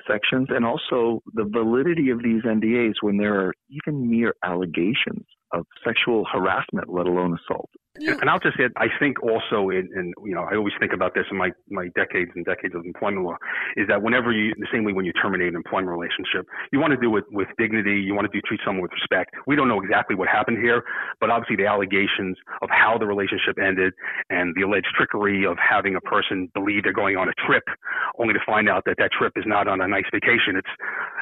sections 0.09 0.47
and 0.49 0.65
also 0.65 1.21
the 1.33 1.45
validity 1.45 2.09
of 2.09 2.23
these 2.23 2.43
NDAs 2.43 2.95
when 3.01 3.17
there 3.17 3.39
are 3.39 3.53
even 3.69 4.09
mere 4.09 4.33
allegations 4.43 5.25
of 5.53 5.65
sexual 5.85 6.25
harassment, 6.31 6.89
let 6.89 7.07
alone 7.07 7.37
assault. 7.39 7.69
And, 7.95 8.21
and 8.21 8.29
I'll 8.29 8.39
just 8.39 8.59
add, 8.59 8.71
I 8.77 8.87
think 8.99 9.23
also, 9.23 9.69
in, 9.69 9.89
in, 9.95 10.13
you 10.23 10.35
know, 10.35 10.43
I 10.43 10.55
always 10.55 10.73
think 10.79 10.91
about 10.93 11.15
this 11.15 11.25
in 11.31 11.37
my, 11.37 11.51
my 11.69 11.87
decades 11.95 12.31
and 12.35 12.45
decades 12.45 12.75
of 12.75 12.83
employment 12.85 13.25
law, 13.25 13.37
is 13.77 13.87
that 13.87 14.01
whenever 14.01 14.31
you, 14.31 14.53
the 14.59 14.67
same 14.71 14.83
way 14.83 14.93
when 14.93 15.05
you 15.05 15.13
terminate 15.13 15.49
an 15.49 15.55
employment 15.55 15.89
relationship, 15.89 16.45
you 16.71 16.79
want 16.79 16.91
to 16.91 16.99
do 16.99 17.15
it 17.15 17.23
with 17.31 17.47
dignity. 17.57 17.95
You 17.95 18.13
want 18.13 18.29
to 18.29 18.33
do 18.35 18.41
treat 18.45 18.59
someone 18.65 18.81
with 18.81 18.91
respect. 18.91 19.31
We 19.47 19.55
don't 19.55 19.67
know 19.67 19.81
exactly 19.81 20.15
what 20.15 20.27
happened 20.27 20.57
here, 20.59 20.83
but 21.21 21.29
obviously 21.29 21.55
the 21.55 21.67
allegations 21.67 22.37
of 22.61 22.69
how 22.69 22.97
the 22.97 23.05
relationship 23.05 23.57
ended 23.57 23.93
and 24.29 24.53
the 24.55 24.63
alleged 24.63 24.91
trickery 24.97 25.45
of 25.45 25.57
having 25.57 25.95
a 25.95 26.01
person 26.01 26.51
believe 26.53 26.83
they're 26.83 26.93
going 26.93 27.15
on 27.15 27.29
a 27.29 27.33
trip, 27.47 27.63
only 28.19 28.33
to 28.33 28.43
find 28.45 28.67
out 28.67 28.83
that 28.85 28.95
that 28.97 29.11
trip 29.11 29.33
is 29.35 29.45
not 29.47 29.67
on 29.67 29.79
a 29.79 29.87
nice 29.87 30.05
vacation. 30.11 30.57
It's, 30.57 30.73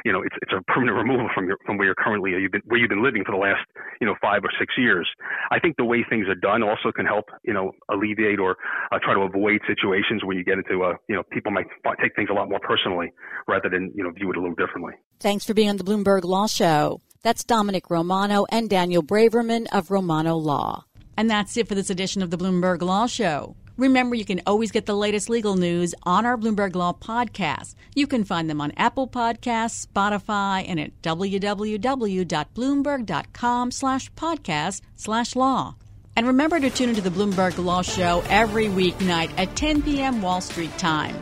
you 0.05 0.11
know, 0.11 0.23
it's, 0.23 0.35
it's 0.41 0.51
a 0.51 0.61
permanent 0.71 0.97
removal 0.97 1.29
from 1.33 1.47
your, 1.47 1.57
from 1.65 1.77
where 1.77 1.85
you're 1.85 1.95
currently, 1.95 2.31
you've 2.31 2.51
been, 2.51 2.63
where 2.65 2.79
you've 2.79 2.89
been 2.89 3.03
living 3.03 3.23
for 3.23 3.31
the 3.31 3.37
last, 3.37 3.61
you 4.01 4.07
know, 4.07 4.15
five 4.21 4.43
or 4.43 4.49
six 4.59 4.73
years. 4.77 5.07
I 5.51 5.59
think 5.59 5.77
the 5.77 5.85
way 5.85 6.03
things 6.09 6.27
are 6.27 6.35
done 6.35 6.62
also 6.63 6.91
can 6.91 7.05
help, 7.05 7.25
you 7.43 7.53
know, 7.53 7.71
alleviate 7.89 8.39
or 8.39 8.57
uh, 8.91 8.99
try 9.03 9.13
to 9.13 9.21
avoid 9.21 9.59
situations 9.67 10.23
where 10.23 10.35
you 10.35 10.43
get 10.43 10.57
into 10.57 10.83
a, 10.83 10.93
you 11.07 11.15
know, 11.15 11.23
people 11.31 11.51
might 11.51 11.67
take 12.01 12.15
things 12.15 12.29
a 12.29 12.33
lot 12.33 12.49
more 12.49 12.59
personally 12.59 13.11
rather 13.47 13.69
than, 13.69 13.91
you 13.95 14.03
know, 14.03 14.11
view 14.11 14.31
it 14.31 14.37
a 14.37 14.39
little 14.39 14.55
differently. 14.55 14.93
Thanks 15.19 15.45
for 15.45 15.53
being 15.53 15.69
on 15.69 15.77
the 15.77 15.83
Bloomberg 15.83 16.23
Law 16.23 16.47
Show. 16.47 17.01
That's 17.21 17.43
Domenic 17.43 17.89
Romano 17.89 18.45
and 18.49 18.69
Daniel 18.69 19.01
Braverman 19.01 19.67
of 19.71 19.91
Romano 19.91 20.35
Law. 20.35 20.85
And 21.15 21.29
that's 21.29 21.55
it 21.57 21.67
for 21.67 21.75
this 21.75 21.89
edition 21.89 22.21
of 22.21 22.31
the 22.31 22.37
Bloomberg 22.37 22.81
Law 22.81 23.07
Show. 23.07 23.55
Remember, 23.75 24.15
you 24.15 24.25
can 24.25 24.41
always 24.45 24.71
get 24.71 24.85
the 24.85 24.95
latest 24.95 25.29
legal 25.29 25.55
news 25.55 25.95
on 26.03 26.27
our 26.27 26.37
Bloomberg 26.37 26.75
Law 26.75 26.93
podcast. 26.93 27.73
You 27.95 28.05
can 28.05 28.23
find 28.23 28.47
them 28.49 28.61
on 28.61 28.71
Apple 28.77 29.07
Podcasts, 29.07 29.87
Spotify, 29.87 30.63
and 30.67 30.79
at 30.79 31.01
www.bloomberg.com 31.01 33.71
slash 33.71 34.11
podcast 34.13 34.81
slash 34.95 35.35
law. 35.35 35.75
And 36.15 36.27
remember 36.27 36.59
to 36.59 36.69
tune 36.69 36.89
into 36.89 37.01
the 37.01 37.09
Bloomberg 37.09 37.63
Law 37.63 37.81
Show 37.81 38.23
every 38.29 38.67
weeknight 38.67 39.31
at 39.37 39.55
10 39.55 39.81
p.m. 39.81 40.21
Wall 40.21 40.41
Street 40.41 40.77
time. 40.77 41.17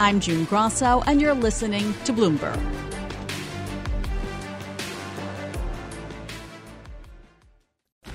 I'm 0.00 0.18
June 0.18 0.44
Grasso, 0.44 1.02
and 1.06 1.20
you're 1.20 1.34
listening 1.34 1.94
to 2.04 2.12
Bloomberg. 2.12 2.81